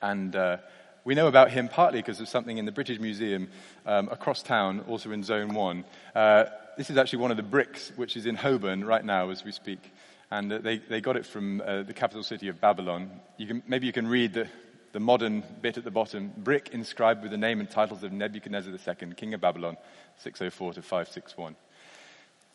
And 0.00 0.34
uh, 0.34 0.56
we 1.04 1.14
know 1.14 1.28
about 1.28 1.50
him 1.50 1.68
partly 1.68 2.00
because 2.00 2.20
of 2.20 2.28
something 2.28 2.58
in 2.58 2.64
the 2.64 2.72
British 2.72 2.98
Museum 2.98 3.48
um, 3.86 4.08
across 4.08 4.42
town, 4.42 4.84
also 4.88 5.12
in 5.12 5.22
Zone 5.22 5.54
1. 5.54 5.84
Uh, 6.14 6.44
this 6.76 6.90
is 6.90 6.96
actually 6.96 7.20
one 7.20 7.30
of 7.30 7.36
the 7.36 7.42
bricks 7.42 7.92
which 7.96 8.16
is 8.16 8.26
in 8.26 8.34
Holborn 8.34 8.84
right 8.84 9.04
now 9.04 9.30
as 9.30 9.44
we 9.44 9.52
speak. 9.52 9.92
And 10.30 10.52
uh, 10.52 10.58
they, 10.58 10.78
they 10.78 11.00
got 11.00 11.16
it 11.16 11.26
from 11.26 11.60
uh, 11.60 11.82
the 11.82 11.92
capital 11.92 12.22
city 12.22 12.48
of 12.48 12.60
Babylon. 12.60 13.10
You 13.36 13.46
can, 13.46 13.62
maybe 13.66 13.86
you 13.86 13.92
can 13.92 14.06
read 14.06 14.32
the, 14.32 14.48
the 14.92 15.00
modern 15.00 15.42
bit 15.60 15.76
at 15.76 15.84
the 15.84 15.90
bottom 15.90 16.32
brick 16.36 16.70
inscribed 16.72 17.22
with 17.22 17.30
the 17.30 17.36
name 17.36 17.60
and 17.60 17.70
titles 17.70 18.02
of 18.02 18.12
Nebuchadnezzar 18.12 18.72
II, 18.72 19.14
king 19.14 19.34
of 19.34 19.40
Babylon, 19.40 19.76
604 20.18 20.74
to 20.74 20.82
561. 20.82 21.56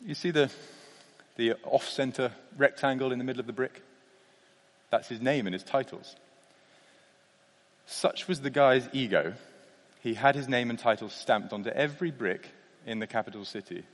You 0.04 0.14
see 0.14 0.30
the, 0.30 0.50
the 1.38 1.54
off 1.64 1.88
center 1.88 2.32
rectangle 2.58 3.12
in 3.12 3.18
the 3.18 3.24
middle 3.24 3.40
of 3.40 3.46
the 3.46 3.52
brick? 3.54 3.80
That's 4.90 5.08
his 5.08 5.22
name 5.22 5.46
and 5.46 5.54
his 5.54 5.62
titles. 5.62 6.16
Such 7.86 8.28
was 8.28 8.40
the 8.40 8.50
guy's 8.50 8.86
ego. 8.92 9.32
He 10.02 10.14
had 10.14 10.34
his 10.34 10.48
name 10.48 10.68
and 10.68 10.78
titles 10.78 11.14
stamped 11.14 11.52
onto 11.52 11.70
every 11.70 12.10
brick 12.10 12.48
in 12.86 12.98
the 12.98 13.06
capital 13.06 13.44
city. 13.44 13.84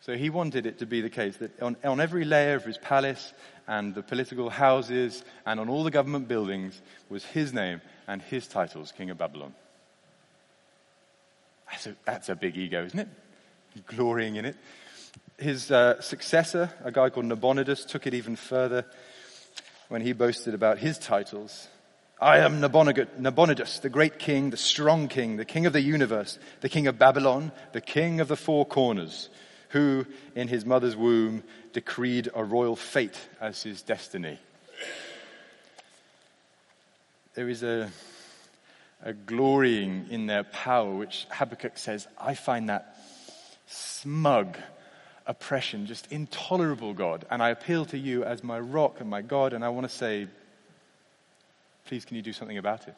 So 0.00 0.16
he 0.16 0.30
wanted 0.30 0.66
it 0.66 0.78
to 0.78 0.86
be 0.86 1.00
the 1.00 1.10
case 1.10 1.36
that 1.36 1.62
on, 1.62 1.76
on 1.84 2.00
every 2.00 2.24
layer 2.24 2.56
of 2.56 2.64
his 2.64 2.78
palace 2.78 3.32
and 3.66 3.94
the 3.94 4.02
political 4.02 4.50
houses 4.50 5.22
and 5.46 5.60
on 5.60 5.68
all 5.68 5.84
the 5.84 5.90
government 5.90 6.28
buildings 6.28 6.80
was 7.08 7.24
his 7.24 7.52
name 7.52 7.80
and 8.06 8.20
his 8.20 8.46
titles, 8.46 8.92
King 8.96 9.10
of 9.10 9.18
Babylon. 9.18 9.54
That's 11.70 11.86
a, 11.86 11.96
that's 12.04 12.28
a 12.28 12.34
big 12.34 12.56
ego, 12.56 12.84
isn't 12.84 12.98
it? 12.98 13.08
Glorying 13.86 14.36
in 14.36 14.44
it 14.44 14.56
his 15.44 15.70
uh, 15.70 16.00
successor, 16.00 16.70
a 16.82 16.90
guy 16.90 17.10
called 17.10 17.26
Nabonidus, 17.26 17.84
took 17.84 18.06
it 18.06 18.14
even 18.14 18.34
further 18.34 18.84
when 19.88 20.02
he 20.02 20.12
boasted 20.12 20.54
about 20.54 20.78
his 20.78 20.98
titles. 20.98 21.68
I 22.20 22.38
am 22.38 22.60
Nabonidus, 22.60 23.80
the 23.80 23.90
great 23.90 24.18
king, 24.18 24.50
the 24.50 24.56
strong 24.56 25.08
king, 25.08 25.36
the 25.36 25.44
king 25.44 25.66
of 25.66 25.72
the 25.72 25.82
universe, 25.82 26.38
the 26.62 26.68
king 26.68 26.86
of 26.86 26.98
Babylon, 26.98 27.52
the 27.72 27.80
king 27.80 28.20
of 28.20 28.28
the 28.28 28.36
four 28.36 28.64
corners, 28.64 29.28
who 29.68 30.06
in 30.34 30.48
his 30.48 30.64
mother's 30.64 30.96
womb 30.96 31.42
decreed 31.72 32.30
a 32.34 32.42
royal 32.42 32.76
fate 32.76 33.18
as 33.40 33.62
his 33.62 33.82
destiny. 33.82 34.38
There 37.34 37.48
is 37.48 37.62
a, 37.62 37.90
a 39.02 39.12
glorying 39.12 40.06
in 40.08 40.26
their 40.26 40.44
power, 40.44 40.94
which 40.94 41.26
Habakkuk 41.30 41.76
says, 41.76 42.08
I 42.18 42.34
find 42.34 42.70
that 42.70 42.96
smug 43.66 44.56
oppression, 45.26 45.86
just 45.86 46.10
intolerable, 46.12 46.94
God. 46.94 47.24
And 47.30 47.42
I 47.42 47.50
appeal 47.50 47.86
to 47.86 47.98
you 47.98 48.24
as 48.24 48.44
my 48.44 48.58
rock 48.58 49.00
and 49.00 49.08
my 49.08 49.22
God, 49.22 49.52
and 49.52 49.64
I 49.64 49.70
want 49.70 49.88
to 49.88 49.94
say, 49.94 50.28
please, 51.86 52.04
can 52.04 52.16
you 52.16 52.22
do 52.22 52.32
something 52.32 52.58
about 52.58 52.88
it? 52.88 52.94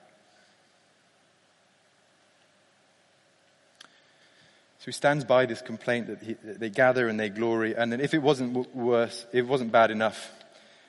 So 4.79 4.87
he 4.87 4.93
stands 4.93 5.25
by 5.25 5.47
this 5.47 5.63
complaint 5.63 6.07
that, 6.09 6.23
he, 6.23 6.35
that 6.45 6.61
they 6.61 6.71
gather 6.71 7.09
and 7.09 7.19
they 7.19 7.29
glory, 7.29 7.75
and 7.75 7.91
then 7.91 8.01
if 8.01 8.15
it 8.15 8.23
wasn't 8.23 8.75
worse, 8.75 9.27
if 9.33 9.41
it 9.41 9.49
wasn't 9.49 9.73
bad 9.73 9.91
enough, 9.91 10.31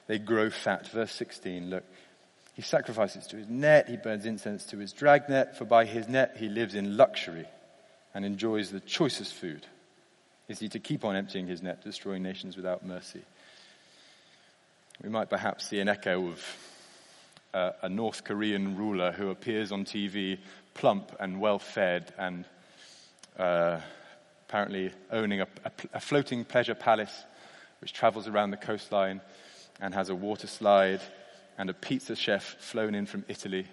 they 0.08 0.20
grow 0.20 0.50
fat. 0.50 0.88
Verse 0.88 1.12
16, 1.12 1.70
look. 1.70 1.84
He 2.54 2.64
sacrifices 2.64 3.28
to 3.28 3.38
his 3.38 3.48
net, 3.48 3.88
he 3.88 3.98
burns 3.98 4.26
incense 4.26 4.64
to 4.66 4.78
his 4.78 4.92
dragnet, 4.92 5.56
for 5.58 5.66
by 5.66 5.86
his 5.86 6.08
net 6.08 6.38
he 6.40 6.50
lives 6.50 6.74
in 6.74 6.98
luxury 6.98 7.46
and 8.16 8.26
enjoys 8.26 8.72
the 8.72 8.80
choicest 8.80 9.36
food. 9.36 9.68
Is 10.48 10.60
he 10.60 10.70
to 10.70 10.80
keep 10.80 11.04
on 11.04 11.16
emptying 11.16 11.48
his 11.48 11.62
net, 11.62 11.84
destroying 11.84 12.24
nations 12.24 12.56
without 12.56 12.86
mercy? 12.86 13.22
We 15.04 15.10
might 15.10 15.30
perhaps 15.30 15.68
see 15.68 15.80
an 15.80 15.90
echo 15.90 16.28
of 16.28 16.58
uh, 17.54 17.72
a 17.82 17.90
North 17.90 18.24
Korean 18.24 18.78
ruler 18.78 19.12
who 19.12 19.30
appears 19.30 19.72
on 19.72 19.86
TV 19.86 20.40
plump 20.74 21.16
and 21.20 21.40
well 21.40 21.60
fed 21.60 22.14
and 22.18 22.46
uh, 23.38 23.80
apparently 24.48 24.92
owning 25.12 25.42
a, 25.42 25.48
a, 25.66 25.72
a 25.96 26.00
floating 26.00 26.46
pleasure 26.46 26.76
palace 26.76 27.24
which 27.82 27.94
travels 27.94 28.28
around 28.28 28.52
the 28.52 28.58
coastline 28.58 29.22
and 29.82 29.94
has 29.94 30.10
a 30.10 30.16
water 30.16 30.48
slide 30.48 31.02
and 31.58 31.70
a 31.70 31.74
pizza 31.74 32.16
chef 32.16 32.44
flown 32.60 32.96
in 32.96 33.06
from 33.06 33.26
Italy, 33.28 33.68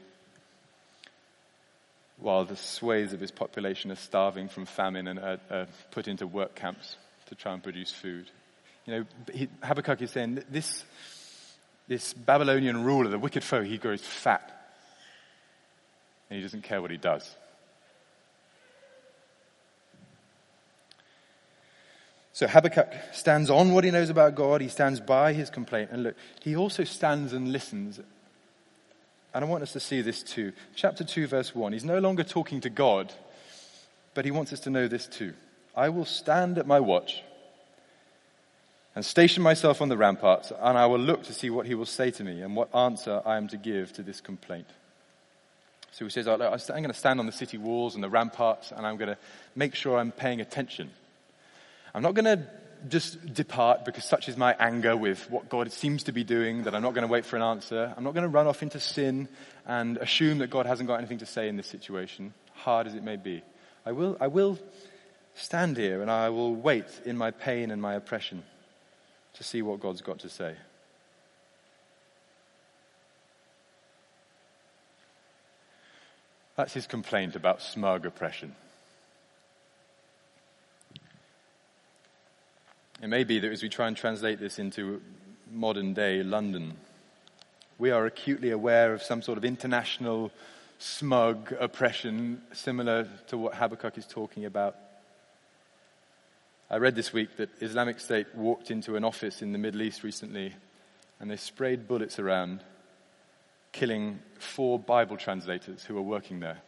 while 2.19 2.45
the 2.45 2.57
swathes 2.57 3.13
of 3.13 3.21
his 3.21 3.31
population 3.31 3.91
are 3.91 3.97
starving 3.97 4.49
from 4.49 4.67
famine 4.67 5.09
and 5.09 5.19
are, 5.19 5.41
are 5.51 5.67
put 5.91 6.09
into 6.09 6.27
work 6.27 6.55
camps 6.55 6.97
to 7.27 7.35
try 7.35 7.53
and 7.53 7.63
produce 7.63 7.91
food. 7.91 8.31
You 8.87 8.93
know, 8.93 9.47
Habakkuk 9.63 10.03
is 10.03 10.11
saying 10.11 10.43
this, 10.51 10.85
this 11.89 12.13
Babylonian 12.13 12.85
ruler, 12.85 13.11
the 13.11 13.19
wicked 13.19 13.43
foe, 13.43 13.63
he 13.63 13.79
grows 13.79 14.03
fat. 14.03 14.51
And 16.31 16.37
he 16.37 16.43
doesn't 16.43 16.63
care 16.63 16.81
what 16.81 16.91
he 16.91 16.97
does. 16.97 17.35
So 22.33 22.49
Habakkuk 22.49 22.93
stands 23.13 23.49
on 23.49 23.73
what 23.73 23.85
he 23.85 23.93
knows 23.93 24.11
about 24.11 24.35
God. 24.35 24.61
He 24.61 24.69
stands 24.69 24.99
by 24.99 25.33
his 25.33 25.51
complaint. 25.51 25.91
And 25.93 26.03
look, 26.03 26.17
he 26.41 26.57
also 26.57 26.83
stands 26.83 27.33
and 27.33 27.53
listens. 27.53 28.01
And 29.35 29.45
I 29.45 29.49
want 29.49 29.63
us 29.63 29.73
to 29.73 29.81
see 29.81 30.01
this 30.01 30.23
too. 30.23 30.53
Chapter 30.77 31.05
2, 31.05 31.27
verse 31.27 31.55
1. 31.55 31.73
He's 31.73 31.85
no 31.85 31.99
longer 31.99 32.23
talking 32.23 32.61
to 32.61 32.71
God, 32.71 33.13
but 34.15 34.25
he 34.25 34.31
wants 34.31 34.53
us 34.53 34.61
to 34.61 34.71
know 34.71 34.89
this 34.89 35.07
too. 35.07 35.35
I 35.77 35.89
will 35.89 36.05
stand 36.05 36.57
at 36.57 36.67
my 36.67 36.79
watch 36.79 37.23
and 38.95 39.05
station 39.05 39.43
myself 39.43 39.83
on 39.83 39.89
the 39.89 39.97
ramparts, 39.97 40.53
and 40.57 40.79
I 40.79 40.87
will 40.87 41.01
look 41.01 41.25
to 41.25 41.33
see 41.33 41.51
what 41.51 41.67
he 41.67 41.75
will 41.75 41.85
say 41.85 42.13
to 42.13 42.23
me 42.23 42.43
and 42.43 42.55
what 42.55 42.73
answer 42.75 43.21
I 43.27 43.37
am 43.37 43.49
to 43.49 43.57
give 43.57 43.93
to 43.95 44.03
this 44.05 44.21
complaint. 44.21 44.69
So 45.91 46.05
he 46.05 46.11
says, 46.11 46.29
I'm 46.29 46.39
going 46.39 46.85
to 46.85 46.95
stand 46.95 47.19
on 47.19 47.27
the 47.27 47.33
city 47.33 47.59
walls 47.59 47.97
and 47.97 48.05
the 48.05 48.09
ramparts, 48.09 48.71
and 48.71 48.87
I'm 48.87 48.97
going 48.97 49.11
to 49.11 49.19
make 49.57 49.75
sure 49.75 49.99
I'm 49.99 50.13
paying 50.13 50.41
attention 50.41 50.91
I'm 51.95 52.03
not 52.03 52.15
going 52.15 52.25
to 52.25 52.45
just 52.89 53.35
depart 53.35 53.85
because 53.85 54.05
such 54.05 54.29
is 54.29 54.37
my 54.37 54.55
anger 54.59 54.97
with 54.97 55.31
what 55.31 55.49
God 55.49 55.73
seems 55.73 56.05
to 56.05 56.13
be 56.13 56.25
doing 56.25 56.65
that 56.65 56.75
I'm 56.75 56.83
not 56.83 56.95
going 56.95 57.07
to 57.07 57.13
wait 57.13 57.25
for 57.25 57.37
an 57.37 57.43
answer. 57.43 57.93
I'm 57.97 58.05
not 58.05 58.15
going 58.15 58.25
to 58.25 58.29
run 58.29 58.47
off 58.47 58.63
into 58.63 58.81
sin 58.81 59.29
and 59.67 59.97
assume 59.99 60.39
that 60.39 60.51
God 60.51 60.67
hasn't 60.67 60.87
got 60.87 60.97
anything 60.97 61.19
to 61.19 61.27
say 61.27 61.49
in 61.49 61.57
this 61.57 61.67
situation, 61.67 62.35
hard 62.55 62.87
as 62.87 62.95
it 62.95 63.03
may 63.03 63.17
be. 63.17 63.43
I 63.87 63.93
will, 63.93 64.17
I 64.21 64.29
will 64.29 64.59
stand 65.35 65.77
here 65.77 66.03
and 66.03 66.11
I 66.11 66.29
will 66.31 66.55
wait 66.55 66.87
in 67.05 67.17
my 67.17 67.31
pain 67.31 67.71
and 67.71 67.81
my 67.81 67.95
oppression 67.95 68.43
to 69.35 69.45
see 69.45 69.63
what 69.63 69.81
God's 69.81 70.03
got 70.03 70.21
to 70.21 70.29
say. 70.29 70.55
That's 76.57 76.73
his 76.73 76.87
complaint 76.87 77.35
about 77.35 77.63
smug 77.63 78.07
oppression. 78.07 78.55
It 83.05 83.11
may 83.11 83.25
be 83.25 83.39
that 83.39 83.53
as 83.53 83.63
we 83.63 83.69
try 83.69 83.87
and 83.87 83.95
translate 83.95 84.41
this 84.41 84.59
into 84.59 85.03
modern 85.53 85.93
day 85.93 86.23
London, 86.23 86.73
we 87.77 87.91
are 87.91 88.07
acutely 88.07 88.49
aware 88.51 88.95
of 88.95 89.03
some 89.03 89.21
sort 89.21 89.37
of 89.37 89.45
international 89.45 90.33
smug 90.79 91.55
oppression 91.61 92.41
similar 92.55 93.07
to 93.27 93.37
what 93.37 93.57
Habakkuk 93.57 93.99
is 93.99 94.07
talking 94.07 94.47
about. 94.47 94.77
I 96.71 96.79
read 96.79 96.95
this 96.95 97.13
week 97.13 97.37
that 97.37 97.51
Islamic 97.61 98.01
State 98.01 98.35
walked 98.35 98.71
into 98.71 98.97
an 98.97 99.05
office 99.05 99.43
in 99.43 99.53
the 99.53 99.59
Middle 99.59 99.83
East 99.83 100.03
recently 100.03 100.55
and 101.21 101.31
they 101.31 101.37
sprayed 101.37 101.87
bullets 101.87 102.19
around, 102.19 102.65
killing 103.73 104.21
four 104.39 104.79
Bible 104.79 105.19
translators 105.19 105.85
who 105.85 105.93
were 105.93 106.01
working 106.01 106.41
there. 106.41 106.63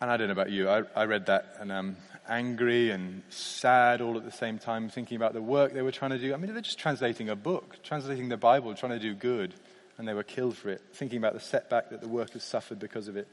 And 0.00 0.10
I 0.10 0.16
don't 0.16 0.28
know 0.28 0.32
about 0.32 0.50
you, 0.50 0.68
I, 0.68 0.82
I 0.94 1.04
read 1.06 1.26
that 1.26 1.56
and 1.58 1.72
I'm 1.72 1.96
angry 2.28 2.90
and 2.90 3.22
sad 3.30 4.00
all 4.00 4.16
at 4.16 4.24
the 4.24 4.30
same 4.30 4.58
time, 4.58 4.88
thinking 4.88 5.16
about 5.16 5.32
the 5.32 5.42
work 5.42 5.72
they 5.72 5.82
were 5.82 5.90
trying 5.90 6.12
to 6.12 6.18
do. 6.18 6.32
I 6.32 6.36
mean, 6.36 6.52
they're 6.52 6.62
just 6.62 6.78
translating 6.78 7.28
a 7.28 7.34
book, 7.36 7.78
translating 7.82 8.28
the 8.28 8.36
Bible, 8.36 8.74
trying 8.74 8.92
to 8.92 9.00
do 9.00 9.14
good, 9.14 9.54
and 9.96 10.06
they 10.06 10.14
were 10.14 10.22
killed 10.22 10.56
for 10.56 10.68
it, 10.68 10.82
thinking 10.92 11.18
about 11.18 11.34
the 11.34 11.40
setback 11.40 11.90
that 11.90 12.00
the 12.00 12.08
workers 12.08 12.44
suffered 12.44 12.78
because 12.78 13.08
of 13.08 13.16
it. 13.16 13.26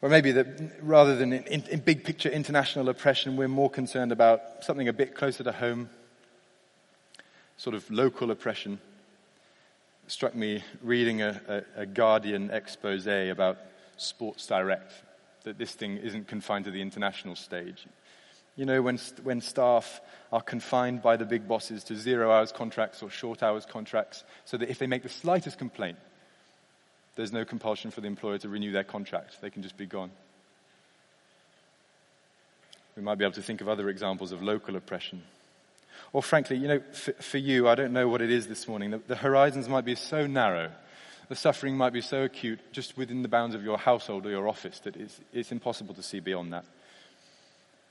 Or 0.00 0.08
maybe 0.08 0.32
that 0.32 0.72
rather 0.80 1.14
than 1.14 1.32
in, 1.32 1.62
in 1.62 1.80
big 1.80 2.02
picture 2.02 2.28
international 2.28 2.88
oppression, 2.88 3.36
we're 3.36 3.46
more 3.46 3.70
concerned 3.70 4.10
about 4.10 4.64
something 4.64 4.88
a 4.88 4.92
bit 4.92 5.14
closer 5.14 5.44
to 5.44 5.52
home, 5.52 5.88
sort 7.56 7.76
of 7.76 7.88
local 7.92 8.32
oppression 8.32 8.80
struck 10.12 10.34
me 10.34 10.62
reading 10.82 11.22
a, 11.22 11.64
a, 11.76 11.82
a 11.82 11.86
Guardian 11.86 12.50
expose 12.50 13.06
about 13.06 13.58
Sports 13.96 14.46
Direct, 14.46 14.92
that 15.44 15.56
this 15.56 15.72
thing 15.72 15.96
isn't 15.96 16.28
confined 16.28 16.66
to 16.66 16.70
the 16.70 16.82
international 16.82 17.34
stage. 17.34 17.86
You 18.54 18.66
know, 18.66 18.82
when, 18.82 18.98
when 19.22 19.40
staff 19.40 20.02
are 20.30 20.42
confined 20.42 21.00
by 21.00 21.16
the 21.16 21.24
big 21.24 21.48
bosses 21.48 21.82
to 21.84 21.96
zero 21.96 22.30
hours 22.30 22.52
contracts 22.52 23.02
or 23.02 23.08
short 23.08 23.42
hours 23.42 23.64
contracts, 23.64 24.24
so 24.44 24.58
that 24.58 24.68
if 24.68 24.78
they 24.78 24.86
make 24.86 25.02
the 25.02 25.08
slightest 25.08 25.58
complaint, 25.58 25.96
there's 27.16 27.32
no 27.32 27.46
compulsion 27.46 27.90
for 27.90 28.02
the 28.02 28.06
employer 28.06 28.36
to 28.38 28.50
renew 28.50 28.70
their 28.70 28.84
contract. 28.84 29.40
They 29.40 29.50
can 29.50 29.62
just 29.62 29.78
be 29.78 29.86
gone. 29.86 30.10
We 32.96 33.02
might 33.02 33.16
be 33.16 33.24
able 33.24 33.34
to 33.34 33.42
think 33.42 33.62
of 33.62 33.68
other 33.68 33.88
examples 33.88 34.32
of 34.32 34.42
local 34.42 34.76
oppression. 34.76 35.22
Or 36.12 36.22
frankly, 36.22 36.56
you 36.56 36.68
know, 36.68 36.80
for, 36.92 37.12
for 37.12 37.38
you, 37.38 37.68
I 37.68 37.74
don't 37.74 37.92
know 37.92 38.08
what 38.08 38.20
it 38.20 38.30
is 38.30 38.46
this 38.46 38.68
morning. 38.68 38.90
The, 38.90 38.98
the 38.98 39.16
horizons 39.16 39.68
might 39.68 39.84
be 39.84 39.94
so 39.94 40.26
narrow. 40.26 40.70
The 41.28 41.36
suffering 41.36 41.76
might 41.76 41.92
be 41.92 42.02
so 42.02 42.24
acute 42.24 42.60
just 42.72 42.96
within 42.98 43.22
the 43.22 43.28
bounds 43.28 43.54
of 43.54 43.64
your 43.64 43.78
household 43.78 44.26
or 44.26 44.30
your 44.30 44.48
office 44.48 44.80
that 44.80 44.96
it's, 44.96 45.18
it's 45.32 45.52
impossible 45.52 45.94
to 45.94 46.02
see 46.02 46.20
beyond 46.20 46.52
that. 46.52 46.66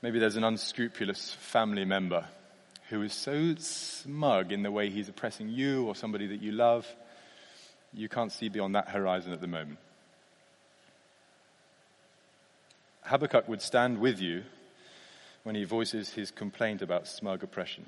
Maybe 0.00 0.18
there's 0.18 0.36
an 0.36 0.44
unscrupulous 0.44 1.32
family 1.34 1.84
member 1.84 2.26
who 2.88 3.02
is 3.02 3.12
so 3.12 3.54
smug 3.56 4.52
in 4.52 4.62
the 4.62 4.70
way 4.70 4.90
he's 4.90 5.08
oppressing 5.08 5.48
you 5.48 5.86
or 5.86 5.96
somebody 5.96 6.26
that 6.28 6.42
you 6.42 6.52
love, 6.52 6.86
you 7.94 8.08
can't 8.08 8.30
see 8.30 8.48
beyond 8.48 8.74
that 8.74 8.88
horizon 8.88 9.32
at 9.32 9.40
the 9.40 9.46
moment. 9.46 9.78
Habakkuk 13.02 13.48
would 13.48 13.62
stand 13.62 13.98
with 13.98 14.20
you 14.20 14.44
when 15.42 15.54
he 15.54 15.64
voices 15.64 16.10
his 16.10 16.30
complaint 16.30 16.82
about 16.82 17.08
smug 17.08 17.42
oppression. 17.42 17.86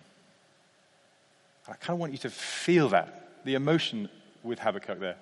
I 1.67 1.73
kind 1.75 1.97
of 1.97 1.99
want 1.99 2.13
you 2.13 2.19
to 2.19 2.31
feel 2.31 2.91
that, 2.91 3.45
the 3.45 3.55
emotion 3.55 4.09
with 4.43 4.59
Habakkuk 4.59 5.01
there. 5.01 5.17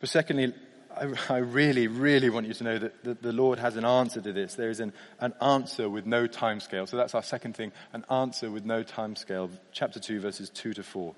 But 0.00 0.08
secondly, 0.08 0.52
I, 0.96 1.12
I 1.30 1.38
really, 1.38 1.86
really 1.86 2.28
want 2.28 2.46
you 2.46 2.54
to 2.54 2.64
know 2.64 2.78
that 2.78 3.04
the, 3.04 3.14
the 3.14 3.32
Lord 3.32 3.58
has 3.58 3.76
an 3.76 3.84
answer 3.84 4.20
to 4.20 4.32
this. 4.32 4.54
There 4.54 4.68
is 4.68 4.80
an, 4.80 4.92
an 5.20 5.32
answer 5.40 5.88
with 5.88 6.06
no 6.06 6.26
time 6.26 6.60
scale. 6.60 6.86
So 6.86 6.96
that's 6.96 7.14
our 7.14 7.22
second 7.22 7.56
thing, 7.56 7.72
an 7.92 8.04
answer 8.10 8.50
with 8.50 8.64
no 8.64 8.82
time 8.82 9.16
scale. 9.16 9.50
Chapter 9.72 10.00
2, 10.00 10.20
verses 10.20 10.50
2 10.50 10.74
to 10.74 10.82
4. 10.82 11.14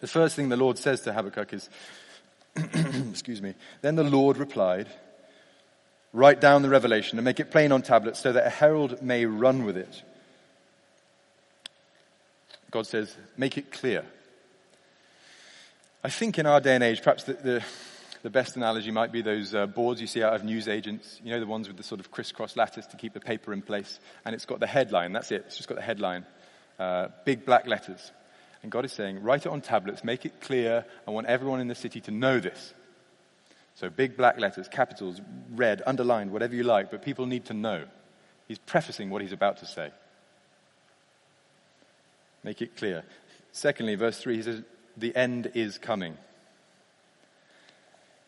The 0.00 0.06
first 0.06 0.36
thing 0.36 0.48
the 0.48 0.56
Lord 0.56 0.78
says 0.78 1.02
to 1.02 1.12
Habakkuk 1.12 1.52
is, 1.52 1.70
excuse 3.10 3.40
me, 3.40 3.54
then 3.82 3.96
the 3.96 4.04
Lord 4.04 4.36
replied, 4.36 4.88
Write 6.12 6.40
down 6.40 6.62
the 6.62 6.68
revelation 6.68 7.18
and 7.18 7.24
make 7.24 7.38
it 7.38 7.52
plain 7.52 7.70
on 7.70 7.82
tablets 7.82 8.18
so 8.18 8.32
that 8.32 8.44
a 8.44 8.50
herald 8.50 9.00
may 9.00 9.26
run 9.26 9.64
with 9.64 9.76
it. 9.76 10.02
God 12.70 12.86
says, 12.86 13.16
make 13.36 13.58
it 13.58 13.72
clear. 13.72 14.04
I 16.02 16.08
think 16.08 16.38
in 16.38 16.46
our 16.46 16.60
day 16.60 16.74
and 16.74 16.84
age, 16.84 17.02
perhaps 17.02 17.24
the, 17.24 17.34
the, 17.34 17.64
the 18.22 18.30
best 18.30 18.56
analogy 18.56 18.90
might 18.90 19.12
be 19.12 19.22
those 19.22 19.54
uh, 19.54 19.66
boards 19.66 20.00
you 20.00 20.06
see 20.06 20.22
out 20.22 20.34
of 20.34 20.44
news 20.44 20.68
agents. 20.68 21.20
You 21.22 21.32
know, 21.32 21.40
the 21.40 21.46
ones 21.46 21.68
with 21.68 21.76
the 21.76 21.82
sort 21.82 22.00
of 22.00 22.10
crisscross 22.10 22.56
lattice 22.56 22.86
to 22.86 22.96
keep 22.96 23.12
the 23.12 23.20
paper 23.20 23.52
in 23.52 23.60
place. 23.60 23.98
And 24.24 24.34
it's 24.34 24.46
got 24.46 24.60
the 24.60 24.66
headline. 24.66 25.12
That's 25.12 25.30
it. 25.30 25.44
It's 25.46 25.56
just 25.56 25.68
got 25.68 25.76
the 25.76 25.82
headline. 25.82 26.24
Uh, 26.78 27.08
big 27.24 27.44
black 27.44 27.66
letters. 27.66 28.12
And 28.62 28.70
God 28.70 28.84
is 28.84 28.92
saying, 28.92 29.22
write 29.22 29.46
it 29.46 29.52
on 29.52 29.60
tablets, 29.60 30.04
make 30.04 30.24
it 30.24 30.40
clear. 30.40 30.84
I 31.06 31.10
want 31.10 31.26
everyone 31.26 31.60
in 31.60 31.68
the 31.68 31.74
city 31.74 32.00
to 32.02 32.10
know 32.10 32.40
this. 32.40 32.74
So 33.74 33.88
big 33.88 34.16
black 34.16 34.38
letters, 34.38 34.68
capitals, 34.68 35.20
red, 35.52 35.82
underlined, 35.86 36.30
whatever 36.30 36.54
you 36.54 36.64
like, 36.64 36.90
but 36.90 37.02
people 37.02 37.26
need 37.26 37.46
to 37.46 37.54
know. 37.54 37.84
He's 38.48 38.58
prefacing 38.58 39.10
what 39.10 39.22
he's 39.22 39.32
about 39.32 39.58
to 39.58 39.66
say. 39.66 39.90
Make 42.42 42.62
it 42.62 42.76
clear. 42.76 43.04
Secondly, 43.52 43.94
verse 43.94 44.18
3, 44.18 44.36
he 44.36 44.42
says, 44.42 44.62
The 44.96 45.14
end 45.14 45.50
is 45.54 45.78
coming. 45.78 46.16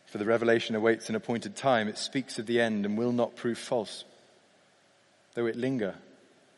For 0.07 0.19
the 0.19 0.27
revelation 0.27 0.75
awaits 0.75 1.09
an 1.09 1.15
appointed 1.15 1.57
time. 1.57 1.89
It 1.89 1.97
speaks 1.97 2.39
of 2.39 2.47
the 2.47 2.61
end 2.61 2.85
and 2.85 2.99
will 2.99 3.13
not 3.13 3.37
prove 3.37 3.57
false. 3.57 4.05
Though 5.35 5.47
it 5.47 5.57
linger, 5.57 5.95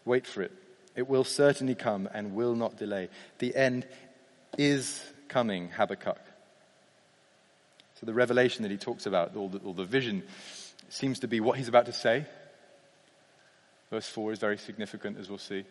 wait 0.05 0.27
for 0.27 0.43
it, 0.43 0.53
It 0.97 1.09
will 1.09 1.25
certainly 1.25 1.75
come 1.75 2.09
and 2.13 2.35
will 2.35 2.55
not 2.55 2.77
delay. 2.77 3.09
The 3.39 3.55
end 3.55 3.87
is 4.57 5.03
coming, 5.29 5.71
Habakkuk. 5.71 6.21
So 8.01 8.07
the 8.07 8.15
revelation 8.15 8.63
that 8.63 8.71
he 8.71 8.77
talks 8.77 9.07
about, 9.07 9.37
or 9.37 9.49
the, 9.49 9.59
or 9.59 9.75
the 9.75 9.85
vision, 9.85 10.23
seems 10.89 11.21
to 11.21 11.29
be 11.29 11.41
what 11.41 11.59
he's 11.59 11.69
about 11.69 11.87
to 11.87 11.93
say. 11.93 12.27
Verse 13.91 14.09
4 14.09 14.33
is 14.33 14.39
very 14.39 14.59
significant, 14.59 15.19
as 15.19 15.29
we'll 15.29 15.39
see. 15.39 15.65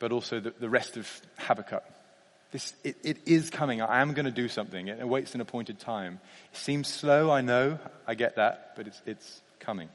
But 0.00 0.10
also 0.10 0.40
the, 0.40 0.50
the 0.58 0.68
rest 0.68 0.96
of 0.96 1.08
Habakkuk. 1.38 1.84
This, 2.50 2.74
it, 2.82 2.96
it 3.04 3.18
is 3.26 3.48
coming. 3.48 3.80
I 3.80 4.00
am 4.00 4.12
going 4.12 4.24
to 4.24 4.32
do 4.32 4.48
something. 4.48 4.88
It 4.88 5.00
awaits 5.00 5.36
an 5.36 5.40
appointed 5.40 5.78
time. 5.78 6.18
It 6.52 6.58
seems 6.58 6.88
slow, 6.88 7.30
I 7.30 7.42
know. 7.42 7.78
I 8.08 8.14
get 8.14 8.36
that. 8.36 8.72
But 8.74 8.88
it's, 8.88 9.00
it's 9.06 9.40
coming. 9.60 9.88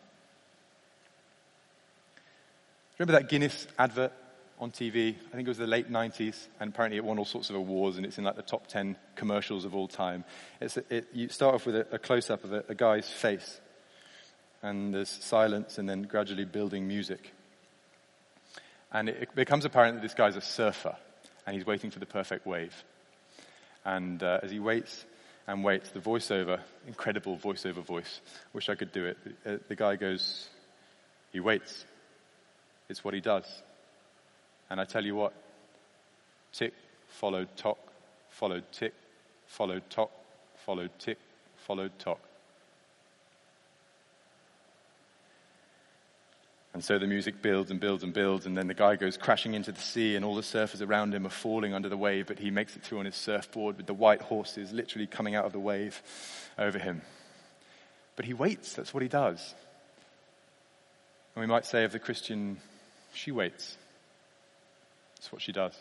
Remember 2.98 3.20
that 3.20 3.28
Guinness 3.28 3.68
advert 3.78 4.14
on 4.58 4.72
TV? 4.72 5.16
I 5.16 5.36
think 5.36 5.48
it 5.48 5.50
was 5.50 5.58
the 5.58 5.68
late 5.68 5.92
90s, 5.92 6.48
and 6.62 6.70
apparently 6.70 6.98
it 6.98 7.04
won 7.04 7.20
all 7.20 7.26
sorts 7.26 7.50
of 7.50 7.58
awards, 7.58 7.98
and 7.98 8.06
it's 8.06 8.18
in 8.18 8.24
like 8.24 8.38
the 8.38 8.42
top 8.42 8.68
10 8.68 8.96
commercials 9.16 9.66
of 9.66 9.76
all 9.76 9.90
time. 9.90 10.24
It's 10.62 10.78
it, 10.78 11.10
you 11.14 11.28
start 11.28 11.56
off 11.56 11.66
with 11.66 11.76
a, 11.76 11.88
a 11.92 12.00
close 12.00 12.30
up 12.30 12.46
of 12.46 12.54
a, 12.54 12.64
a 12.70 12.76
guy's 12.76 13.10
face, 13.10 13.60
and 14.62 14.94
there's 14.94 15.10
silence, 15.10 15.78
and 15.78 15.90
then 15.90 16.04
gradually 16.04 16.46
building 16.46 16.88
music. 16.88 17.34
And 18.96 19.10
it, 19.10 19.36
becomes 19.36 19.66
apparent 19.66 19.98
that 19.98 20.02
this 20.02 20.14
guy's 20.14 20.38
a 20.38 20.42
surfer, 20.42 20.96
and 21.46 21.54
he's 21.54 21.66
waiting 21.66 21.92
for 21.92 22.00
the 22.00 22.06
perfect 22.06 22.48
wave. 22.48 22.74
And 23.84 24.24
uh, 24.24 24.40
as 24.42 24.52
he 24.52 24.60
waits 24.60 25.06
and 25.48 25.66
waits, 25.66 25.90
the 25.90 26.00
voiceover, 26.00 26.62
incredible 26.88 27.38
voiceover 27.38 27.84
voice, 27.84 28.22
wish 28.54 28.70
I 28.70 28.76
could 28.76 28.94
do 28.94 29.06
it. 29.06 29.18
The, 29.44 29.56
uh, 29.56 29.58
the 29.68 29.76
guy 29.76 29.98
goes, 29.98 30.48
he 31.34 31.42
waits 31.42 31.86
it's 32.90 33.04
what 33.04 33.14
he 33.14 33.20
does. 33.20 33.46
And 34.70 34.80
I 34.80 34.86
tell 34.86 35.04
you 35.04 35.16
what, 35.16 35.34
tick, 36.54 36.74
followed 37.08 37.50
tock, 37.58 37.80
followed 38.30 38.64
tick, 38.72 38.94
followed 39.46 39.84
tock, 39.90 40.12
followed 40.66 40.92
tick, 41.00 41.18
followed 41.58 41.92
tock. 42.00 42.20
And 46.76 46.84
so 46.84 47.00
the 47.00 47.08
music 47.08 47.42
builds 47.42 47.72
and 47.72 47.80
builds 47.80 48.04
and 48.04 48.12
builds, 48.12 48.46
and 48.46 48.58
then 48.58 48.68
the 48.68 48.74
guy 48.74 48.98
goes 48.98 49.16
crashing 49.16 49.54
into 49.54 49.72
the 49.72 49.80
sea, 49.80 50.18
and 50.18 50.26
all 50.26 50.36
the 50.36 50.42
surfers 50.42 50.86
around 50.86 51.16
him 51.16 51.26
are 51.26 51.30
falling 51.30 51.74
under 51.74 51.88
the 51.88 51.96
wave, 51.96 52.28
but 52.28 52.38
he 52.38 52.52
makes 52.52 52.76
it 52.76 52.84
through 52.84 53.00
on 53.00 53.06
his 53.06 53.16
surfboard 53.16 53.78
with 53.78 53.86
the 53.86 53.94
white 53.94 54.22
horses 54.22 54.74
literally 54.74 55.08
coming 55.08 55.36
out 55.36 55.46
of 55.46 55.54
the 55.54 55.60
wave 55.60 56.04
over 56.60 56.78
him. 56.78 57.02
But 58.18 58.26
he 58.26 58.34
waits, 58.34 58.74
that's 58.74 58.94
what 58.94 59.04
he 59.04 59.08
does. 59.08 59.56
And 61.34 61.44
we 61.44 61.48
might 61.48 61.66
say 61.66 61.86
of 61.86 61.94
the 61.94 61.98
Christian 61.98 62.58
she 63.14 63.32
waits. 63.32 63.78
That's 65.16 65.32
what 65.32 65.42
she 65.42 65.54
does. 65.54 65.78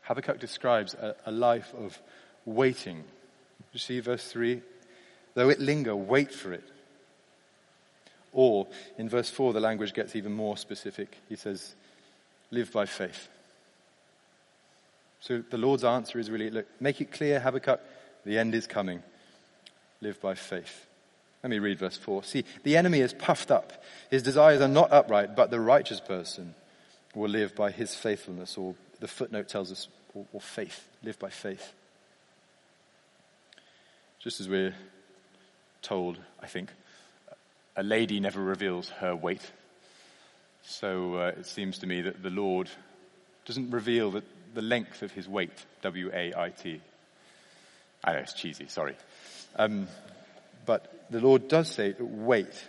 Habakkuk 0.00 0.40
describes 0.40 0.94
a, 0.94 1.14
a 1.26 1.30
life 1.30 1.72
of 1.78 1.96
waiting. 2.44 3.04
You 3.72 3.78
see 3.78 4.00
verse 4.00 4.26
3? 4.32 4.62
Though 5.34 5.48
it 5.48 5.60
linger, 5.60 5.94
wait 5.94 6.34
for 6.34 6.52
it. 6.52 6.64
Or 8.34 8.66
in 8.98 9.08
verse 9.08 9.30
4, 9.30 9.52
the 9.52 9.60
language 9.60 9.94
gets 9.94 10.14
even 10.16 10.32
more 10.32 10.56
specific. 10.56 11.16
He 11.28 11.36
says, 11.36 11.74
live 12.50 12.72
by 12.72 12.84
faith. 12.84 13.28
So 15.20 15.42
the 15.48 15.56
Lord's 15.56 15.84
answer 15.84 16.18
is 16.18 16.30
really 16.30 16.50
look, 16.50 16.66
make 16.80 17.00
it 17.00 17.12
clear, 17.12 17.40
Habakkuk, 17.40 17.80
the 18.26 18.38
end 18.38 18.54
is 18.54 18.66
coming. 18.66 19.02
Live 20.00 20.20
by 20.20 20.34
faith. 20.34 20.86
Let 21.42 21.50
me 21.50 21.60
read 21.60 21.78
verse 21.78 21.96
4. 21.96 22.24
See, 22.24 22.44
the 22.62 22.76
enemy 22.76 23.00
is 23.00 23.14
puffed 23.14 23.50
up. 23.50 23.84
His 24.10 24.22
desires 24.22 24.60
are 24.60 24.68
not 24.68 24.92
upright, 24.92 25.36
but 25.36 25.50
the 25.50 25.60
righteous 25.60 26.00
person 26.00 26.54
will 27.14 27.30
live 27.30 27.54
by 27.54 27.70
his 27.70 27.94
faithfulness, 27.94 28.58
or 28.58 28.74
the 29.00 29.08
footnote 29.08 29.48
tells 29.48 29.70
us, 29.70 29.88
or, 30.14 30.26
or 30.32 30.40
faith. 30.40 30.88
Live 31.02 31.18
by 31.18 31.30
faith. 31.30 31.72
Just 34.18 34.40
as 34.40 34.48
we're 34.48 34.74
told, 35.82 36.18
I 36.42 36.46
think, 36.46 36.70
a 37.76 37.82
lady 37.82 38.20
never 38.20 38.40
reveals 38.40 38.88
her 38.88 39.14
weight. 39.14 39.50
So 40.62 41.16
uh, 41.16 41.32
it 41.38 41.46
seems 41.46 41.78
to 41.78 41.86
me 41.86 42.02
that 42.02 42.22
the 42.22 42.30
Lord 42.30 42.70
doesn't 43.44 43.70
reveal 43.70 44.10
the, 44.10 44.22
the 44.54 44.62
length 44.62 45.02
of 45.02 45.12
his 45.12 45.28
wait, 45.28 45.52
W 45.82 46.10
A 46.12 46.32
I 46.36 46.50
T. 46.50 46.80
I 48.02 48.12
know 48.12 48.18
it's 48.18 48.32
cheesy, 48.32 48.68
sorry. 48.68 48.96
Um, 49.56 49.88
but 50.66 51.06
the 51.10 51.20
Lord 51.20 51.48
does 51.48 51.70
say, 51.70 51.94
wait. 51.98 52.64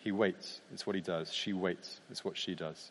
He 0.00 0.12
waits. 0.12 0.60
It's 0.72 0.86
what 0.86 0.96
he 0.96 1.02
does. 1.02 1.32
She 1.32 1.52
waits. 1.52 2.00
It's 2.10 2.24
what 2.24 2.36
she 2.36 2.54
does. 2.54 2.90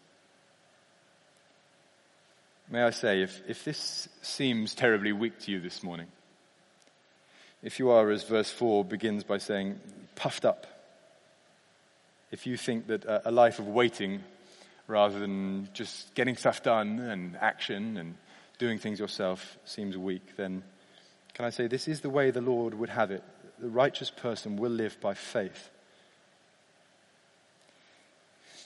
May 2.70 2.82
I 2.82 2.90
say, 2.90 3.22
if, 3.22 3.42
if 3.48 3.64
this 3.64 4.10
seems 4.22 4.74
terribly 4.74 5.12
weak 5.12 5.38
to 5.42 5.52
you 5.52 5.60
this 5.60 5.84
morning, 5.84 6.08
if 7.64 7.80
you 7.80 7.90
are, 7.90 8.12
as 8.12 8.24
verse 8.24 8.52
4 8.52 8.86
begins 8.86 9.24
by 9.24 9.38
saying, 9.38 9.80
puffed 10.16 10.46
up, 10.46 10.68
if 12.32 12.46
you 12.46 12.58
think 12.58 12.88
that 12.88 13.06
a, 13.06 13.32
life 13.32 13.60
of 13.60 13.68
waiting 13.68 14.24
rather 14.88 15.18
than 15.20 15.70
just 15.74 16.14
getting 16.16 16.36
stuff 16.36 16.62
done 16.64 17.00
and 17.00 17.38
action 17.38 17.98
and 17.98 18.16
doing 18.58 18.80
things 18.80 19.00
yourself 19.00 19.58
seems 19.66 19.98
weak, 19.98 20.36
then 20.36 20.64
can 21.34 21.46
I 21.46 21.50
say 21.52 21.68
this 21.68 21.88
is 21.88 22.02
the 22.02 22.10
way 22.10 22.32
the 22.32 22.42
Lord 22.42 22.74
would 22.74 22.90
have 22.90 23.12
it 23.12 23.24
the 23.60 23.70
righteous 23.70 24.10
person 24.10 24.58
will 24.58 24.72
live 24.72 25.00
by 25.00 25.14
faith. 25.14 25.70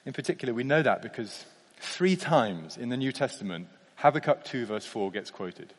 In 0.05 0.13
particular, 0.13 0.53
we 0.53 0.63
know 0.63 0.81
that 0.81 1.03
because 1.03 1.45
three 1.79 2.15
times 2.15 2.77
in 2.77 2.89
the 2.89 2.97
New 2.97 3.11
Testament, 3.11 3.67
Habakkuk 3.97 4.43
2 4.45 4.65
verse 4.65 4.85
4 4.85 5.11
gets 5.11 5.29
quoted. 5.29 5.73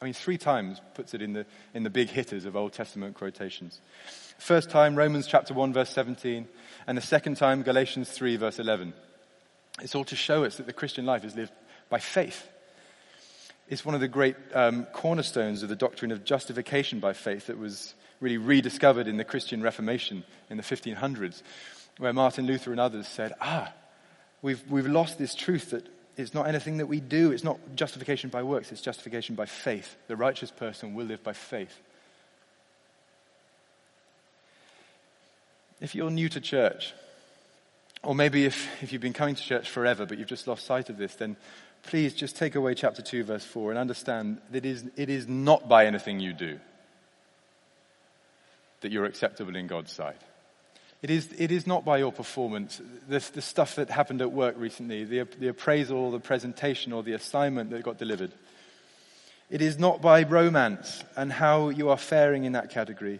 I 0.00 0.06
mean, 0.06 0.14
three 0.14 0.38
times 0.38 0.80
puts 0.94 1.12
it 1.12 1.20
in 1.20 1.34
the, 1.34 1.44
in 1.74 1.82
the 1.82 1.90
big 1.90 2.08
hitters 2.08 2.46
of 2.46 2.56
Old 2.56 2.72
Testament 2.72 3.16
quotations. 3.16 3.80
First 4.38 4.70
time, 4.70 4.96
Romans 4.96 5.26
chapter 5.26 5.52
1 5.52 5.74
verse 5.74 5.90
17, 5.90 6.48
and 6.86 6.96
the 6.96 7.02
second 7.02 7.36
time, 7.36 7.62
Galatians 7.62 8.10
3 8.10 8.36
verse 8.36 8.58
11. 8.58 8.94
It's 9.82 9.94
all 9.94 10.04
to 10.04 10.16
show 10.16 10.44
us 10.44 10.56
that 10.56 10.66
the 10.66 10.72
Christian 10.72 11.04
life 11.04 11.24
is 11.24 11.36
lived 11.36 11.52
by 11.90 11.98
faith. 11.98 12.48
It's 13.68 13.84
one 13.84 13.94
of 13.94 14.00
the 14.00 14.08
great 14.08 14.36
um, 14.54 14.86
cornerstones 14.86 15.62
of 15.62 15.68
the 15.68 15.76
doctrine 15.76 16.12
of 16.12 16.24
justification 16.24 16.98
by 16.98 17.12
faith 17.12 17.48
that 17.48 17.58
was 17.58 17.94
really 18.20 18.38
rediscovered 18.38 19.06
in 19.06 19.18
the 19.18 19.24
Christian 19.24 19.62
Reformation 19.62 20.24
in 20.48 20.56
the 20.56 20.62
1500s, 20.62 21.42
where 21.98 22.14
Martin 22.14 22.46
Luther 22.46 22.70
and 22.70 22.80
others 22.80 23.06
said, 23.06 23.34
ah, 23.40 23.70
we've, 24.40 24.62
we've 24.70 24.86
lost 24.86 25.18
this 25.18 25.34
truth 25.34 25.70
that 25.70 25.86
it's 26.20 26.34
not 26.34 26.46
anything 26.46 26.78
that 26.78 26.86
we 26.86 27.00
do, 27.00 27.32
it's 27.32 27.44
not 27.44 27.58
justification 27.74 28.30
by 28.30 28.42
works, 28.42 28.72
it's 28.72 28.80
justification 28.80 29.34
by 29.34 29.46
faith. 29.46 29.96
The 30.06 30.16
righteous 30.16 30.50
person 30.50 30.94
will 30.94 31.06
live 31.06 31.22
by 31.22 31.32
faith. 31.32 31.76
If 35.80 35.94
you're 35.94 36.10
new 36.10 36.28
to 36.28 36.40
church, 36.40 36.92
or 38.02 38.14
maybe 38.14 38.44
if, 38.44 38.82
if 38.82 38.92
you've 38.92 39.02
been 39.02 39.12
coming 39.12 39.34
to 39.34 39.42
church 39.42 39.68
forever 39.68 40.06
but 40.06 40.18
you've 40.18 40.28
just 40.28 40.46
lost 40.46 40.66
sight 40.66 40.90
of 40.90 40.98
this, 40.98 41.14
then 41.14 41.36
please 41.82 42.14
just 42.14 42.36
take 42.36 42.54
away 42.54 42.74
chapter 42.74 43.02
2, 43.02 43.24
verse 43.24 43.44
4, 43.44 43.70
and 43.70 43.78
understand 43.78 44.38
that 44.50 44.64
it 44.64 44.66
is, 44.66 44.84
it 44.96 45.08
is 45.08 45.26
not 45.26 45.68
by 45.68 45.86
anything 45.86 46.20
you 46.20 46.32
do 46.32 46.60
that 48.80 48.92
you're 48.92 49.04
acceptable 49.04 49.56
in 49.56 49.66
God's 49.66 49.92
sight. 49.92 50.20
It 51.02 51.08
is, 51.08 51.28
it 51.38 51.50
is 51.50 51.66
not 51.66 51.84
by 51.84 51.98
your 51.98 52.12
performance. 52.12 52.80
The, 53.08 53.24
the 53.32 53.40
stuff 53.40 53.76
that 53.76 53.88
happened 53.88 54.20
at 54.20 54.32
work 54.32 54.54
recently, 54.58 55.04
the, 55.04 55.26
the 55.38 55.48
appraisal, 55.48 56.10
the 56.10 56.20
presentation, 56.20 56.92
or 56.92 57.02
the 57.02 57.14
assignment 57.14 57.70
that 57.70 57.82
got 57.82 57.98
delivered. 57.98 58.32
It 59.48 59.62
is 59.62 59.78
not 59.78 60.02
by 60.02 60.22
romance 60.22 61.02
and 61.16 61.32
how 61.32 61.70
you 61.70 61.88
are 61.88 61.96
faring 61.96 62.44
in 62.44 62.52
that 62.52 62.70
category. 62.70 63.18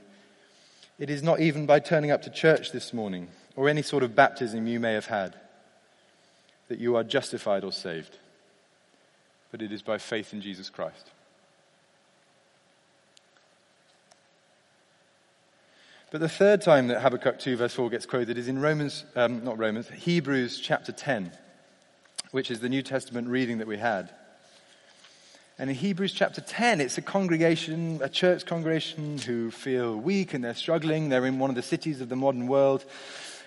It 0.99 1.09
is 1.09 1.23
not 1.23 1.41
even 1.41 1.65
by 1.65 1.81
turning 1.81 2.11
up 2.11 2.23
to 2.23 2.31
church 2.31 2.71
this 2.71 2.93
morning 2.93 3.29
or 3.57 3.69
any 3.69 3.83
sort 3.83 4.03
of 4.03 4.15
baptism 4.15 4.67
you 4.67 4.79
may 4.79 4.93
have 4.93 5.07
had 5.07 5.35
that 6.69 6.79
you 6.79 6.97
are 6.97 7.03
justified 7.03 7.65
or 7.65 7.73
saved. 7.73 8.17
But 9.51 9.63
it 9.63 9.73
is 9.73 9.83
by 9.83 9.99
faith 9.99 10.33
in 10.33 10.41
Jesus 10.41 10.71
Christ. 10.71 11.11
But 16.11 16.21
the 16.21 16.29
third 16.29 16.61
time 16.61 16.89
that 16.89 17.03
Habakkuk 17.03 17.39
2 17.39 17.57
verse 17.57 17.73
4 17.73 17.89
gets 17.89 18.05
quoted 18.05 18.37
is 18.37 18.49
in 18.49 18.59
Romans, 18.59 19.05
um, 19.15 19.45
not 19.45 19.59
Romans, 19.59 19.89
Hebrews 19.89 20.59
chapter 20.59 20.91
10, 20.91 21.31
which 22.33 22.51
is 22.51 22.59
the 22.59 22.69
New 22.69 22.83
Testament 22.83 23.29
reading 23.29 23.59
that 23.59 23.69
we 23.69 23.79
had. 23.79 24.11
And 25.57 25.71
in 25.71 25.77
Hebrews 25.77 26.13
chapter 26.13 26.41
10, 26.41 26.81
it's 26.81 26.99
a 26.99 27.03
congregation, 27.03 28.01
a 28.03 28.09
church 28.09 28.45
congregation 28.45 29.19
who 29.19 29.53
feel 29.53 29.97
weak 29.97 30.35
and 30.35 30.43
they're 30.43 30.55
struggling. 30.55 31.11
They're 31.11 31.27
in 31.27 31.39
one 31.39 31.51
of 31.51 31.57
the 31.57 31.63
cities 31.63 32.01
of 32.01 32.09
the 32.09 32.17
modern 32.17 32.49
world 32.49 32.85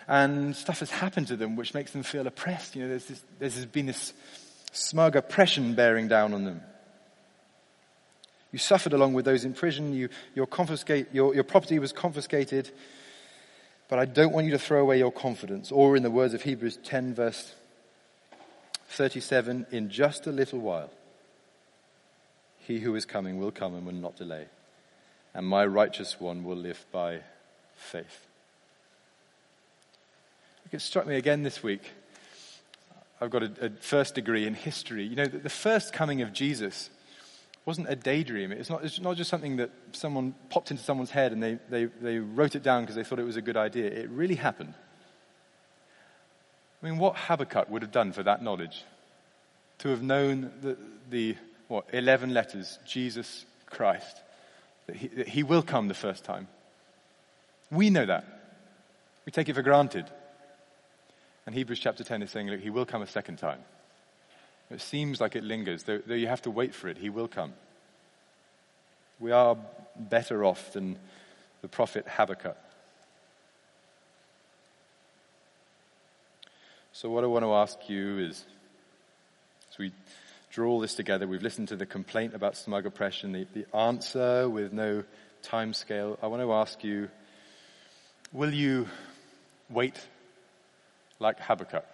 and 0.08 0.56
stuff 0.56 0.80
has 0.80 0.92
happened 0.92 1.28
to 1.28 1.36
them 1.36 1.56
which 1.56 1.74
makes 1.74 1.92
them 1.92 2.04
feel 2.04 2.28
oppressed. 2.28 2.76
You 2.76 2.84
know, 2.84 2.90
there's, 2.90 3.06
this, 3.06 3.24
there's 3.40 3.66
been 3.66 3.88
this 3.88 4.14
smug 4.72 5.16
oppression 5.16 5.76
bearing 5.76 6.08
down 6.08 6.34
on 6.34 6.46
them. 6.46 6.62
You 8.54 8.60
suffered 8.60 8.94
along 8.94 9.16
with 9.16 9.26
those 9.26 9.44
in 9.44 9.54
prison. 9.54 9.94
You, 9.94 10.10
your, 10.36 10.48
your, 11.12 11.36
your 11.36 11.44
property 11.44 11.80
was 11.80 11.92
confiscated. 11.92 12.70
But 13.90 14.00
I 14.00 14.06
don't 14.06 14.32
want 14.32 14.46
you 14.46 14.52
to 14.52 14.60
throw 14.60 14.80
away 14.80 15.00
your 15.00 15.12
confidence, 15.12 15.72
or 15.72 15.98
in 15.98 16.04
the 16.04 16.12
words 16.12 16.34
of 16.34 16.44
Hebrews 16.44 16.78
10 16.84 17.16
verse 17.16 17.54
37, 18.90 19.66
in 19.72 19.90
just 19.90 20.28
a 20.28 20.32
little 20.32 20.60
while, 20.60 20.92
he 22.60 22.80
who 22.80 22.96
is 22.96 23.06
coming 23.06 23.40
will 23.40 23.52
come 23.52 23.74
and 23.74 23.86
will 23.86 23.94
not 23.94 24.16
delay, 24.16 24.46
and 25.34 25.46
my 25.46 25.66
righteous 25.66 26.20
one 26.20 26.44
will 26.44 26.56
live 26.56 26.86
by 26.92 27.22
faith. 27.76 28.28
It 30.72 30.80
struck 30.80 31.08
me 31.08 31.16
again 31.16 31.44
this 31.44 31.62
week. 31.62 31.92
I've 33.20 33.32
got 33.32 33.44
a, 33.44 33.66
a 33.66 33.70
first 33.70 34.16
degree 34.16 34.46
in 34.46 34.54
history. 34.54 35.06
You 35.06 35.16
know, 35.16 35.26
the 35.26 35.50
first 35.50 35.92
coming 35.92 36.22
of 36.22 36.34
Jesus 36.34 36.90
wasn't 37.66 37.90
a 37.90 37.96
daydream. 37.96 38.52
It's 38.52 38.70
not, 38.70 38.84
it's 38.84 39.00
not 39.00 39.16
just 39.16 39.30
something 39.30 39.58
that 39.58 39.70
someone 39.94 40.36
popped 40.50 40.72
into 40.72 40.84
someone's 40.84 41.12
head 41.12 41.32
and 41.32 41.42
they, 41.42 41.58
they, 41.70 41.86
they 41.86 42.18
wrote 42.18 42.56
it 42.56 42.64
down 42.64 42.84
because 42.84 42.96
they 42.96 43.04
thought 43.04 43.20
it 43.20 43.24
was 43.24 43.38
a 43.38 43.42
good 43.42 43.58
idea. 43.58 43.86
It 43.86 44.10
really 44.10 44.36
happened. 44.36 44.74
I 46.82 46.86
mean, 46.86 46.98
what 46.98 47.16
Habakkuk 47.16 47.70
would 47.70 47.82
have 47.82 47.92
done 47.92 48.12
for 48.12 48.24
that 48.24 48.44
knowledge? 48.44 48.84
To 49.80 49.90
have 49.90 50.02
known 50.02 50.52
the, 50.62 50.78
the 51.10 51.38
what, 51.70 51.86
11 51.94 52.34
letters, 52.34 52.78
Jesus 52.86 53.46
Christ, 53.66 54.22
that 54.88 54.98
he, 54.98 55.08
that 55.08 55.28
he 55.30 55.44
will 55.44 55.62
come 55.62 55.88
the 55.88 55.94
first 55.94 56.26
time. 56.26 56.48
We 57.72 57.90
know 57.90 58.06
that. 58.06 58.26
We 59.26 59.32
take 59.32 59.48
it 59.48 59.54
for 59.54 59.62
granted. 59.62 60.06
And 61.46 61.56
Hebrews 61.56 61.80
chapter 61.80 62.04
10 62.04 62.22
is 62.22 62.32
saying, 62.32 62.50
look, 62.50 62.60
he 62.60 62.70
will 62.70 62.86
come 62.86 63.02
a 63.02 63.08
second 63.08 63.38
time. 63.38 63.60
It 64.74 64.82
seems 64.82 65.22
like 65.22 65.36
it 65.36 65.44
lingers, 65.44 65.84
though, 65.84 66.00
though 66.00 66.16
you 66.16 66.28
have 66.28 66.42
to 66.44 66.52
wait 66.52 66.74
for 66.74 66.88
it. 66.88 66.98
He 66.98 67.10
will 67.10 67.28
come. 67.28 67.54
We 69.20 69.32
are 69.32 69.56
better 69.96 70.44
off 70.44 70.74
than 70.74 70.98
the 71.62 71.68
prophet 71.68 72.06
Habakkuk. 72.08 72.58
So, 76.92 77.10
what 77.10 77.24
I 77.24 77.28
want 77.28 77.46
to 77.46 77.54
ask 77.54 77.78
you 77.88 78.20
is 78.20 78.44
as 79.72 79.78
we 79.78 79.92
draw 80.52 80.70
all 80.70 80.80
this 80.80 80.96
together, 80.96 81.28
we've 81.28 81.42
listened 81.42 81.68
to 81.70 81.76
the 81.76 81.86
complaint 81.86 82.34
about 82.34 82.58
smug 82.58 82.86
oppression, 82.86 83.32
the, 83.32 83.48
the 83.54 83.76
answer 83.76 84.50
with 84.50 84.74
no 84.74 85.04
time 85.44 85.74
scale. 85.74 86.18
I 86.22 86.28
want 86.28 86.42
to 86.42 86.52
ask 86.54 86.84
you 86.84 87.10
will 88.32 88.54
you 88.54 88.88
wait 89.70 90.00
like 91.20 91.40
Habakkuk? 91.40 91.86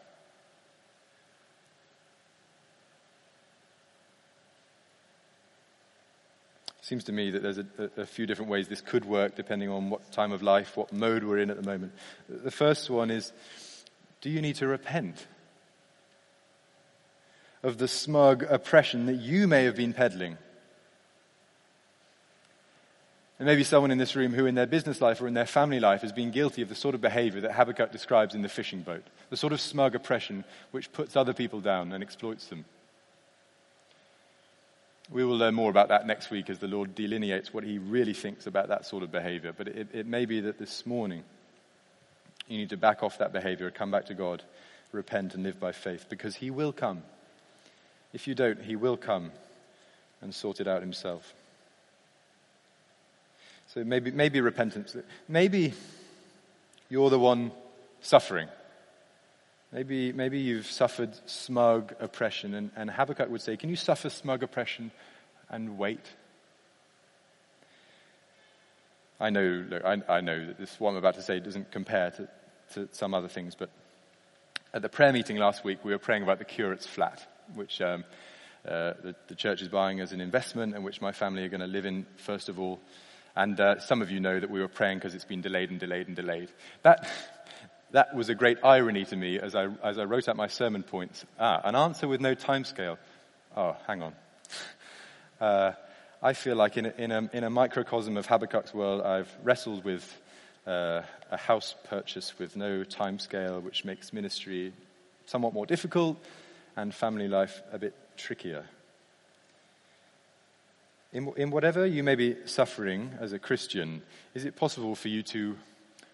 Seems 6.89 7.03
to 7.03 7.11
me 7.11 7.29
that 7.29 7.43
there's 7.43 7.59
a, 7.59 7.65
a, 7.97 8.05
few 8.05 8.25
different 8.25 8.49
ways 8.49 8.67
this 8.67 8.81
could 8.81 9.05
work 9.05 9.35
depending 9.35 9.69
on 9.69 9.91
what 9.91 10.11
time 10.11 10.31
of 10.31 10.41
life, 10.41 10.75
what 10.75 10.91
mode 10.91 11.23
we're 11.23 11.37
in 11.37 11.51
at 11.51 11.55
the 11.55 11.69
moment. 11.69 11.93
The 12.27 12.49
first 12.49 12.89
one 12.89 13.11
is 13.11 13.31
do 14.21 14.29
you 14.31 14.41
need 14.41 14.55
to 14.55 14.65
repent 14.65 15.27
of 17.61 17.77
the 17.77 17.87
smug 17.87 18.41
oppression 18.41 19.05
that 19.05 19.17
you 19.17 19.47
may 19.47 19.65
have 19.65 19.75
been 19.75 19.93
peddling? 19.93 20.39
There 23.37 23.45
may 23.45 23.55
be 23.55 23.63
someone 23.63 23.91
in 23.91 23.99
this 23.99 24.15
room 24.15 24.33
who, 24.33 24.47
in 24.47 24.55
their 24.55 24.65
business 24.65 24.99
life 24.99 25.21
or 25.21 25.27
in 25.27 25.35
their 25.35 25.45
family 25.45 25.79
life, 25.79 26.01
has 26.01 26.11
been 26.11 26.31
guilty 26.31 26.63
of 26.63 26.69
the 26.69 26.75
sort 26.75 26.95
of 26.95 27.01
behavior 27.01 27.41
that 27.41 27.51
Habakkuk 27.51 27.91
describes 27.91 28.33
in 28.33 28.41
the 28.41 28.49
fishing 28.49 28.81
boat, 28.81 29.05
the 29.29 29.37
sort 29.37 29.53
of 29.53 29.61
smug 29.61 29.93
oppression 29.93 30.43
which 30.71 30.91
puts 30.91 31.15
other 31.15 31.33
people 31.33 31.61
down 31.61 31.93
and 31.93 32.03
exploits 32.03 32.47
them. 32.47 32.65
We 35.11 35.25
will 35.25 35.37
learn 35.37 35.55
more 35.55 35.71
about 35.71 35.87
that 35.89 36.05
next 36.05 36.29
week 36.29 36.49
as 36.49 36.59
the 36.59 36.67
Lord 36.67 36.93
delineates 36.93 37.53
what 37.53 37.63
he 37.63 37.79
really 37.79 38.13
thinks 38.13 38.45
about 38.45 38.67
that 38.67 38.85
sort 38.85 39.01
of 39.01 39.11
behavior. 39.11 39.53
But 39.57 39.67
it, 39.67 39.87
it 39.91 40.05
may 40.05 40.25
be 40.25 40.39
that 40.41 40.59
this 40.59 40.85
morning 40.85 41.23
you 42.47 42.57
need 42.57 42.69
to 42.69 42.77
back 42.77 43.01
off 43.01 43.17
that 43.17 43.33
behavior, 43.33 43.71
come 43.71 43.89
back 43.89 44.05
to 44.07 44.13
God, 44.13 44.43
repent, 44.91 45.33
and 45.33 45.43
live 45.43 45.59
by 45.59 45.71
faith 45.71 46.05
because 46.09 46.35
he 46.35 46.51
will 46.51 46.71
come. 46.71 47.01
If 48.13 48.27
you 48.27 48.35
don't, 48.35 48.61
he 48.61 48.75
will 48.75 48.97
come 48.97 49.31
and 50.21 50.33
sort 50.33 50.59
it 50.59 50.67
out 50.67 50.81
himself. 50.81 51.33
So 53.73 53.83
maybe, 53.83 54.11
maybe 54.11 54.41
repentance. 54.41 54.95
Maybe 55.27 55.73
you're 56.89 57.09
the 57.09 57.19
one 57.19 57.51
suffering. 58.01 58.47
Maybe, 59.71 60.11
maybe 60.11 60.39
you've 60.39 60.65
suffered 60.65 61.11
smug 61.29 61.93
oppression, 61.99 62.55
and, 62.55 62.71
and 62.75 62.89
Habakkuk 62.89 63.29
would 63.29 63.41
say, 63.41 63.55
Can 63.55 63.69
you 63.69 63.75
suffer 63.75 64.09
smug 64.09 64.41
oppression 64.41 64.91
and 65.49 65.77
wait? 65.77 66.05
I 69.19 69.29
know, 69.29 69.65
look, 69.69 69.83
I, 69.83 70.01
I, 70.07 70.21
know 70.21 70.47
that 70.47 70.57
this, 70.57 70.79
what 70.79 70.91
I'm 70.91 70.95
about 70.95 71.15
to 71.15 71.21
say 71.21 71.39
doesn't 71.39 71.71
compare 71.71 72.11
to, 72.11 72.27
to 72.73 72.89
some 72.93 73.13
other 73.13 73.27
things, 73.27 73.53
but 73.53 73.69
at 74.73 74.81
the 74.81 74.89
prayer 74.89 75.11
meeting 75.11 75.37
last 75.37 75.63
week, 75.63 75.83
we 75.83 75.91
were 75.91 75.99
praying 75.99 76.23
about 76.23 76.39
the 76.39 76.45
curate's 76.45 76.87
flat, 76.87 77.27
which 77.53 77.81
um, 77.81 78.05
uh, 78.67 78.93
the, 79.03 79.15
the, 79.27 79.35
church 79.35 79.61
is 79.61 79.67
buying 79.67 79.99
as 79.99 80.13
an 80.13 80.21
investment 80.21 80.73
and 80.73 80.83
which 80.83 81.01
my 81.01 81.11
family 81.11 81.43
are 81.43 81.49
going 81.49 81.59
to 81.59 81.67
live 81.67 81.85
in 81.85 82.05
first 82.17 82.49
of 82.49 82.59
all. 82.59 82.79
And 83.35 83.59
uh, 83.59 83.79
some 83.79 84.01
of 84.01 84.09
you 84.11 84.19
know 84.19 84.39
that 84.39 84.49
we 84.49 84.59
were 84.59 84.67
praying 84.67 84.97
because 84.97 85.15
it's 85.15 85.25
been 85.25 85.41
delayed 85.41 85.69
and 85.69 85.79
delayed 85.79 86.07
and 86.07 86.15
delayed. 86.15 86.49
That, 86.83 87.09
that 87.91 88.15
was 88.15 88.29
a 88.29 88.35
great 88.35 88.57
irony 88.63 89.05
to 89.05 89.15
me 89.15 89.39
as 89.39 89.55
I, 89.55 89.67
as 89.83 89.97
I 89.97 90.05
wrote 90.05 90.27
out 90.27 90.35
my 90.35 90.47
sermon 90.47 90.83
points. 90.83 91.25
Ah, 91.39 91.61
an 91.63 91.75
answer 91.75 92.07
with 92.07 92.21
no 92.21 92.35
timescale. 92.35 92.97
Oh, 93.55 93.75
hang 93.87 94.01
on. 94.01 94.13
Uh, 95.39 95.71
I 96.21 96.33
feel 96.33 96.57
like 96.57 96.75
in 96.75 96.87
a, 96.87 96.93
in, 96.97 97.11
a, 97.13 97.29
in 97.31 97.43
a, 97.45 97.49
microcosm 97.49 98.17
of 98.17 98.27
Habakkuk's 98.27 98.73
world, 98.73 99.01
I've 99.01 99.33
wrestled 99.41 99.85
with 99.85 100.21
uh, 100.67 101.01
a 101.31 101.37
house 101.37 101.75
purchase 101.85 102.37
with 102.37 102.57
no 102.57 102.83
timescale, 102.83 103.63
which 103.63 103.85
makes 103.85 104.11
ministry 104.11 104.73
somewhat 105.25 105.53
more 105.53 105.65
difficult 105.65 106.17
and 106.75 106.93
family 106.93 107.29
life 107.29 107.61
a 107.71 107.79
bit 107.79 107.95
trickier. 108.17 108.65
In, 111.13 111.31
in 111.37 111.51
whatever 111.51 111.85
you 111.85 112.03
may 112.03 112.15
be 112.15 112.35
suffering 112.45 113.11
as 113.21 113.31
a 113.31 113.39
Christian, 113.39 114.01
is 114.33 114.43
it 114.43 114.57
possible 114.57 114.95
for 114.95 115.07
you 115.07 115.23
to 115.23 115.55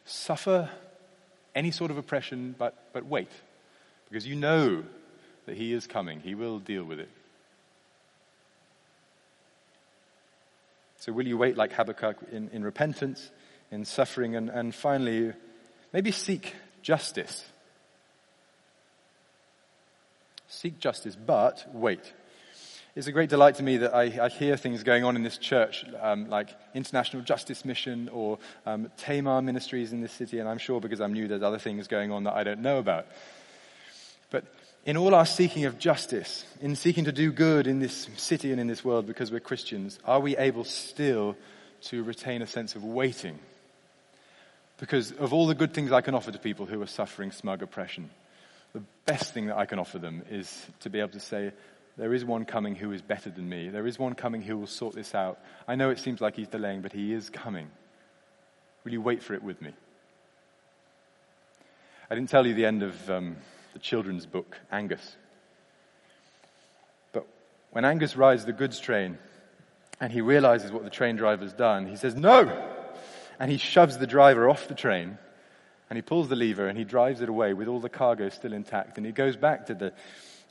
suffer 0.06 0.70
any 1.56 1.72
sort 1.72 1.90
of 1.90 1.98
oppression, 1.98 2.54
but, 2.58 2.76
but 2.94 3.06
wait, 3.06 3.30
because 4.10 4.28
you 4.28 4.36
know 4.36 4.84
that 5.46 5.56
He 5.56 5.74
is 5.74 5.88
coming. 5.88 6.20
He 6.20 6.36
will 6.36 6.60
deal 6.60 6.84
with 6.84 7.00
it. 7.00 7.10
So, 11.00 11.12
will 11.12 11.28
you 11.28 11.38
wait 11.38 11.56
like 11.56 11.72
Habakkuk 11.72 12.18
in, 12.32 12.50
in 12.50 12.64
repentance, 12.64 13.30
in 13.72 13.86
suffering, 13.86 14.36
and, 14.36 14.50
and 14.50 14.74
finally, 14.74 15.34
maybe 15.94 16.12
seek 16.12 16.54
justice? 16.82 17.46
Seek 20.48 20.80
justice, 20.80 21.16
but 21.16 21.66
wait. 21.74 22.14
It's 22.96 23.08
a 23.08 23.12
great 23.12 23.30
delight 23.30 23.56
to 23.56 23.64
me 23.64 23.76
that 23.78 23.94
I, 23.94 24.04
I 24.24 24.30
hear 24.30 24.56
things 24.56 24.84
going 24.84 25.04
on 25.04 25.18
in 25.18 25.24
this 25.24 25.38
church, 25.38 25.84
um, 26.00 26.30
like 26.30 26.56
International 26.74 27.22
Justice 27.22 27.66
Mission 27.66 28.08
or 28.08 28.40
um, 28.66 28.90
Tamar 28.96 29.42
Ministries 29.42 29.92
in 29.92 30.00
this 30.00 30.14
city, 30.14 30.40
and 30.40 30.48
I'm 30.48 30.60
sure 30.60 30.80
because 30.80 31.02
I'm 31.02 31.12
new, 31.12 31.28
there's 31.28 31.44
other 31.44 31.60
things 31.60 31.90
going 31.90 32.14
on 32.14 32.24
that 32.24 32.36
I 32.36 32.46
don't 32.46 32.62
know 32.62 32.78
about. 32.78 33.06
But 34.32 34.46
in 34.86 34.96
all 34.96 35.14
our 35.14 35.26
seeking 35.26 35.66
of 35.66 35.78
justice, 35.78 36.46
in 36.62 36.78
seeking 36.78 37.04
to 37.04 37.12
do 37.12 37.34
good 37.34 37.68
in 37.68 37.80
this 37.80 38.08
city 38.16 38.52
and 38.52 38.62
in 38.62 38.68
this 38.68 38.86
world 38.86 39.08
because 39.08 39.30
we're 39.30 39.42
Christians, 39.42 40.00
are 40.06 40.22
we 40.22 40.38
able 40.38 40.64
still 40.64 41.36
to 41.82 42.02
retain 42.02 42.42
a 42.42 42.48
sense 42.48 42.76
of 42.76 42.86
waiting? 42.86 43.38
Because 44.78 45.12
of 45.12 45.34
all 45.34 45.48
the 45.48 45.56
good 45.56 45.74
things 45.74 45.92
I 45.92 46.00
can 46.00 46.16
offer 46.16 46.32
to 46.32 46.40
people 46.40 46.66
who 46.66 46.82
are 46.82 46.88
suffering 46.88 47.34
smug 47.34 47.62
oppression, 47.62 48.10
the 48.72 48.84
best 49.06 49.34
thing 49.34 49.48
that 49.48 49.58
I 49.58 49.66
can 49.66 49.80
offer 49.80 50.00
them 50.00 50.22
is 50.30 50.66
to 50.80 50.90
be 50.90 51.02
able 51.02 51.12
to 51.12 51.20
say, 51.20 51.52
there 51.98 52.14
is 52.14 52.26
one 52.26 52.46
coming 52.46 52.76
who 52.76 52.92
is 52.92 53.02
better 53.02 53.30
than 53.30 53.48
me. 53.48 53.70
There 53.70 53.88
is 53.88 53.98
one 53.98 54.16
coming 54.16 54.42
who 54.42 54.58
will 54.58 54.68
sort 54.68 54.96
this 54.96 55.16
out. 55.16 55.40
I 55.68 55.76
know 55.76 55.90
it 55.90 56.00
seems 56.00 56.20
like 56.20 56.36
he's 56.36 56.48
delaying, 56.48 56.82
but 56.82 56.92
he 56.92 57.14
is 57.14 57.30
coming. 57.30 57.70
Will 58.84 58.92
you 58.92 59.02
wait 59.02 59.24
for 59.24 59.34
it 59.34 59.42
with 59.42 59.62
me? 59.62 59.72
I 62.10 62.16
didn't 62.16 62.30
tell 62.30 62.46
you 62.46 62.54
the 62.54 62.66
end 62.66 62.84
of 62.84 63.10
um, 63.10 63.38
the 63.74 63.80
children's 63.80 64.26
book, 64.26 64.58
Angus. 64.72 65.16
But 67.14 67.26
when 67.72 67.86
Angus 67.86 68.16
rides 68.16 68.46
the 68.46 68.54
goods 68.54 68.80
train 68.80 69.18
and 70.00 70.12
he 70.12 70.22
realizes 70.22 70.72
what 70.72 70.84
the 70.84 70.90
train 70.90 71.16
driver's 71.16 71.54
done, 71.54 71.88
he 71.88 71.96
says, 71.96 72.16
No! 72.16 72.72
And 73.40 73.50
he 73.50 73.58
shoves 73.58 73.98
the 73.98 74.08
driver 74.08 74.50
off 74.50 74.68
the 74.68 74.76
train 74.76 75.18
and 75.90 75.98
he 75.98 76.02
pulls 76.02 76.30
the 76.30 76.36
lever 76.36 76.68
and 76.68 76.78
he 76.78 76.84
drives 76.84 77.22
it 77.22 77.30
away 77.30 77.54
with 77.54 77.68
all 77.68 77.80
the 77.80 77.90
cargo 77.90 78.30
still 78.30 78.54
intact. 78.54 78.98
And 78.98 79.06
he 79.06 79.12
goes 79.12 79.36
back 79.36 79.68
to 79.68 79.74
the 79.74 79.94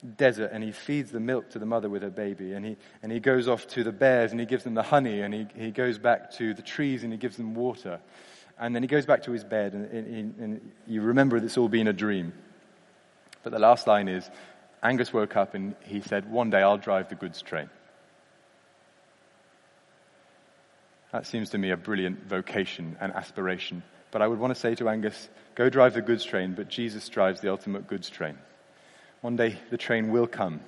desert 0.04 0.50
and 0.52 0.62
he 0.62 0.72
feeds 0.72 1.10
the 1.10 1.20
milk 1.20 1.50
to 1.50 1.58
the 1.58 1.66
mother 1.66 1.88
with 1.88 2.02
her 2.02 2.10
baby 2.10 2.52
and 2.52 2.64
he, 2.64 2.76
and 3.02 3.10
he 3.10 3.20
goes 3.20 3.48
off 3.48 3.66
to 3.68 3.82
the 3.82 3.92
bears 3.92 4.30
and 4.30 4.40
he 4.40 4.46
gives 4.46 4.64
them 4.64 4.74
the 4.74 4.82
honey 4.82 5.22
and 5.22 5.32
he, 5.32 5.46
he 5.56 5.70
goes 5.70 5.98
back 5.98 6.30
to 6.32 6.54
the 6.54 6.62
trees 6.62 7.04
and 7.04 7.12
he 7.12 7.18
gives 7.18 7.36
them 7.36 7.54
water. 7.54 8.00
And 8.58 8.74
then 8.74 8.82
he 8.82 8.86
goes 8.86 9.06
back 9.06 9.22
to 9.24 9.32
his 9.32 9.44
bed 9.44 9.72
and, 9.72 9.90
and, 9.90 10.34
and 10.38 10.70
you 10.86 11.00
remember 11.00 11.36
it's 11.36 11.56
all 11.56 11.68
been 11.68 11.88
a 11.88 11.92
dream. 11.92 12.32
But 13.42 13.52
the 13.52 13.58
last 13.58 13.86
line 13.86 14.08
is, 14.08 14.28
Angus 14.82 15.12
woke 15.12 15.36
up 15.36 15.54
and 15.54 15.74
he 15.82 16.00
said, 16.00 16.30
one 16.30 16.50
day 16.50 16.62
I'll 16.62 16.78
drive 16.78 17.08
the 17.08 17.14
goods 17.14 17.40
train. 17.42 17.70
That 21.12 21.26
seems 21.26 21.50
to 21.50 21.58
me 21.58 21.70
a 21.70 21.76
brilliant 21.76 22.26
vocation 22.26 22.96
and 23.00 23.12
aspiration. 23.12 23.82
But 24.10 24.20
I 24.20 24.26
would 24.26 24.38
want 24.38 24.54
to 24.54 24.60
say 24.60 24.74
to 24.76 24.88
Angus, 24.88 25.28
go 25.54 25.70
drive 25.70 25.94
the 25.94 26.02
goods 26.02 26.24
train, 26.24 26.54
but 26.54 26.68
Jesus 26.68 27.08
drives 27.08 27.40
the 27.40 27.50
ultimate 27.50 27.86
goods 27.86 28.10
train. 28.10 28.36
One 29.24 29.36
day 29.36 29.56
the 29.70 29.78
train 29.78 30.10
will 30.10 30.26
come. 30.26 30.60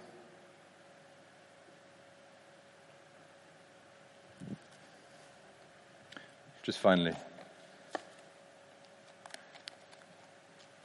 Just 6.63 6.79
finally, 6.79 7.13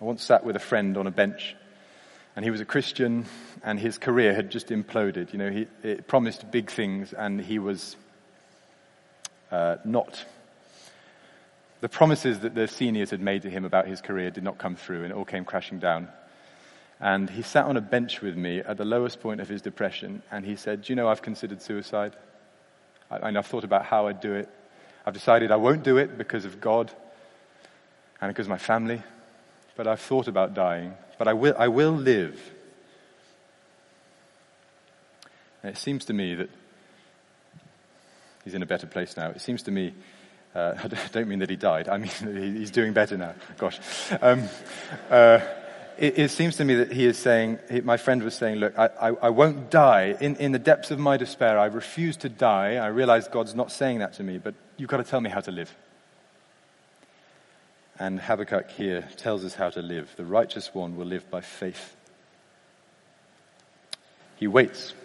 I 0.02 0.04
once 0.04 0.22
sat 0.22 0.44
with 0.44 0.58
a 0.58 0.60
friend 0.60 0.98
on 0.98 1.08
a 1.08 1.12
bench, 1.12 1.56
and 2.36 2.44
he 2.44 2.52
was 2.52 2.60
a 2.60 2.66
Christian, 2.66 3.26
and 3.64 3.80
his 3.80 3.98
career 3.98 4.34
had 4.34 4.52
just 4.52 4.68
imploded. 4.68 5.32
You 5.32 5.40
know, 5.40 5.50
he 5.50 5.68
it 5.82 6.10
promised 6.10 6.52
big 6.52 6.70
things, 6.70 7.14
and 7.14 7.40
he 7.40 7.58
was 7.58 7.96
uh, 9.50 9.78
not. 9.86 10.26
The 11.80 11.88
promises 11.88 12.40
that 12.40 12.54
the 12.54 12.68
seniors 12.68 13.12
had 13.12 13.22
made 13.22 13.44
to 13.44 13.50
him 13.50 13.64
about 13.64 13.88
his 13.88 14.02
career 14.02 14.30
did 14.30 14.44
not 14.44 14.58
come 14.58 14.76
through, 14.76 15.04
and 15.04 15.14
it 15.14 15.16
all 15.16 15.24
came 15.24 15.46
crashing 15.46 15.80
down. 15.80 16.10
And 17.02 17.32
he 17.32 17.42
sat 17.42 17.66
on 17.66 17.78
a 17.78 17.82
bench 17.82 18.22
with 18.22 18.38
me 18.38 18.60
at 18.60 18.78
the 18.78 18.86
lowest 18.86 19.22
point 19.22 19.42
of 19.42 19.50
his 19.50 19.64
depression, 19.64 20.22
and 20.32 20.46
he 20.46 20.56
said, 20.56 20.84
Do 20.84 20.94
you 20.94 20.96
know 20.96 21.10
I've 21.10 21.24
considered 21.24 21.60
suicide? 21.60 22.16
I, 23.10 23.28
and 23.28 23.38
I've 23.38 23.48
thought 23.48 23.64
about 23.64 23.86
how 23.86 24.06
I'd 24.06 24.22
do 24.22 24.34
it. 24.36 24.48
I've 25.04 25.16
decided 25.16 25.52
I 25.52 25.56
won't 25.56 25.84
do 25.84 25.98
it 25.98 26.16
because 26.16 26.46
of 26.46 26.62
God 26.62 26.92
and 28.22 28.30
because 28.32 28.46
of 28.46 28.52
my 28.52 28.60
family, 28.60 29.02
but 29.76 29.88
I've 29.88 30.00
thought 30.00 30.28
about 30.28 30.54
dying. 30.54 30.94
But 31.18 31.28
I 31.28 31.34
will, 31.34 31.56
I 31.58 31.70
will 31.70 31.94
live. 31.94 32.40
And 35.64 35.76
it 35.76 35.78
seems 35.80 36.06
to 36.06 36.14
me 36.14 36.36
that 36.36 36.50
he's 38.44 38.54
in 38.54 38.62
a 38.62 38.68
better 38.68 38.86
place 38.86 39.18
now. 39.18 39.30
It 39.30 39.42
seems 39.42 39.64
to 39.64 39.72
me, 39.72 39.96
uh, 40.54 40.76
I 40.84 40.88
don't 41.12 41.28
mean 41.28 41.40
that 41.40 41.50
he 41.50 41.56
died, 41.56 41.90
I 41.90 41.98
mean 41.98 42.12
he's 42.58 42.70
doing 42.70 42.94
better 42.94 43.18
now. 43.18 43.34
Gosh. 43.58 43.80
Um, 44.22 44.48
uh, 45.10 45.40
it, 46.02 46.18
it, 46.18 46.32
seems 46.32 46.56
to 46.56 46.66
me 46.66 46.76
that 46.76 46.92
he 46.92 47.06
is 47.06 47.16
saying, 47.16 47.60
he, 47.70 47.82
my 47.82 47.96
friend 47.96 48.24
was 48.24 48.34
saying, 48.34 48.56
look, 48.56 48.78
I, 48.78 48.88
I, 49.00 49.08
I 49.10 49.30
won't 49.30 49.70
die. 49.70 50.18
In, 50.20 50.36
in 50.38 50.52
the 50.52 50.60
depths 50.60 50.90
of 50.90 50.98
my 50.98 51.16
despair, 51.16 51.60
I 51.60 51.68
refuse 51.68 52.18
to 52.18 52.30
die. 52.30 52.78
I 52.78 52.88
realize 52.88 53.28
God's 53.28 53.54
not 53.54 53.72
saying 53.72 54.00
that 54.00 54.14
to 54.14 54.24
me, 54.24 54.40
but 54.40 54.56
you've 54.78 54.90
got 54.90 54.98
to 54.98 55.04
tell 55.04 55.22
me 55.22 55.30
how 55.30 55.42
to 55.42 55.52
live. 55.52 55.72
And 58.00 58.20
Habakkuk 58.20 58.72
here 58.72 59.08
tells 59.18 59.46
us 59.46 59.54
how 59.54 59.70
to 59.70 59.84
live. 59.84 60.12
The 60.18 60.26
righteous 60.26 60.74
one 60.74 60.98
will 60.98 61.06
live 61.06 61.30
by 61.30 61.42
faith. 61.42 61.96
He 64.38 64.48
waits. 64.48 64.96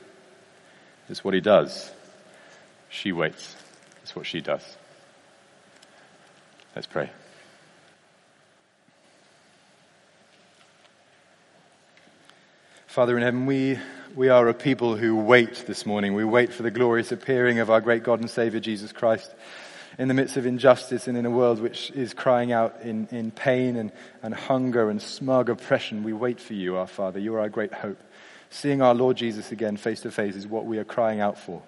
That's 1.09 1.23
what 1.23 1.35
he 1.35 1.43
does. 1.43 1.93
She 2.89 3.13
waits. 3.13 3.55
That's 3.97 4.17
what 4.17 4.25
she 4.25 4.41
does. 4.41 4.65
Let's 6.75 6.87
pray. 6.87 7.11
Father 12.97 13.15
in 13.15 13.23
heaven, 13.23 13.45
we, 13.45 13.79
we 14.15 14.31
are 14.31 14.49
a 14.49 14.55
people 14.55 14.97
who 14.97 15.17
wait 15.17 15.67
this 15.67 15.85
morning. 15.85 16.15
We 16.15 16.25
wait 16.25 16.51
for 16.51 16.63
the 16.63 16.71
glorious 16.71 17.13
appearing 17.13 17.59
of 17.59 17.69
our 17.69 17.83
great 17.83 18.03
God 18.03 18.21
and 18.21 18.31
Savior, 18.31 18.59
Jesus 18.59 18.91
Christ, 18.91 19.35
in 19.99 20.09
the 20.09 20.15
midst 20.15 20.39
of 20.39 20.47
injustice 20.47 21.07
and 21.07 21.15
in 21.15 21.27
a 21.27 21.31
world 21.31 21.61
which 21.61 21.91
is 21.91 22.15
crying 22.15 22.53
out 22.53 22.81
in, 22.81 23.07
in 23.11 23.33
pain 23.33 23.77
and, 23.77 23.93
and 24.23 24.33
hunger 24.33 24.89
and 24.89 25.03
smug 25.03 25.51
oppression. 25.51 26.05
We 26.05 26.15
wait 26.15 26.41
for 26.41 26.55
you, 26.55 26.79
our 26.79 26.87
Father. 26.87 27.19
You 27.19 27.35
are 27.35 27.41
our 27.41 27.51
great 27.51 27.75
hope. 27.75 28.01
Seeing 28.49 28.81
our 28.81 28.95
Lord 28.95 29.19
Jesus 29.19 29.53
again 29.53 29.77
face 29.77 30.01
to 30.01 30.11
face 30.11 30.35
is 30.35 30.47
what 30.47 30.65
we 30.65 30.79
are 30.79 30.85
crying 30.85 31.21
out 31.21 31.39
for. 31.39 31.61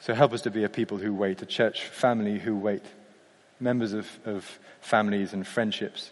So 0.00 0.12
help 0.12 0.34
us 0.34 0.42
to 0.42 0.50
be 0.50 0.64
a 0.64 0.68
people 0.68 0.98
who 0.98 1.14
wait, 1.14 1.40
a 1.40 1.46
church 1.46 1.84
family 1.84 2.38
who 2.38 2.58
wait, 2.58 2.84
members 3.58 3.94
of, 3.94 4.06
of 4.26 4.58
families 4.82 5.32
and 5.32 5.46
friendships 5.46 6.10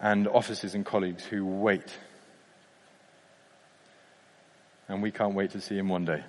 and 0.00 0.26
officers 0.28 0.74
and 0.74 0.84
colleagues 0.84 1.24
who 1.24 1.44
wait. 1.46 1.96
And 4.88 5.02
we 5.02 5.10
can't 5.10 5.34
wait 5.34 5.50
to 5.52 5.60
see 5.60 5.76
him 5.76 5.88
one 5.88 6.04
day. 6.04 6.24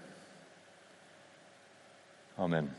Amen. 2.38 2.72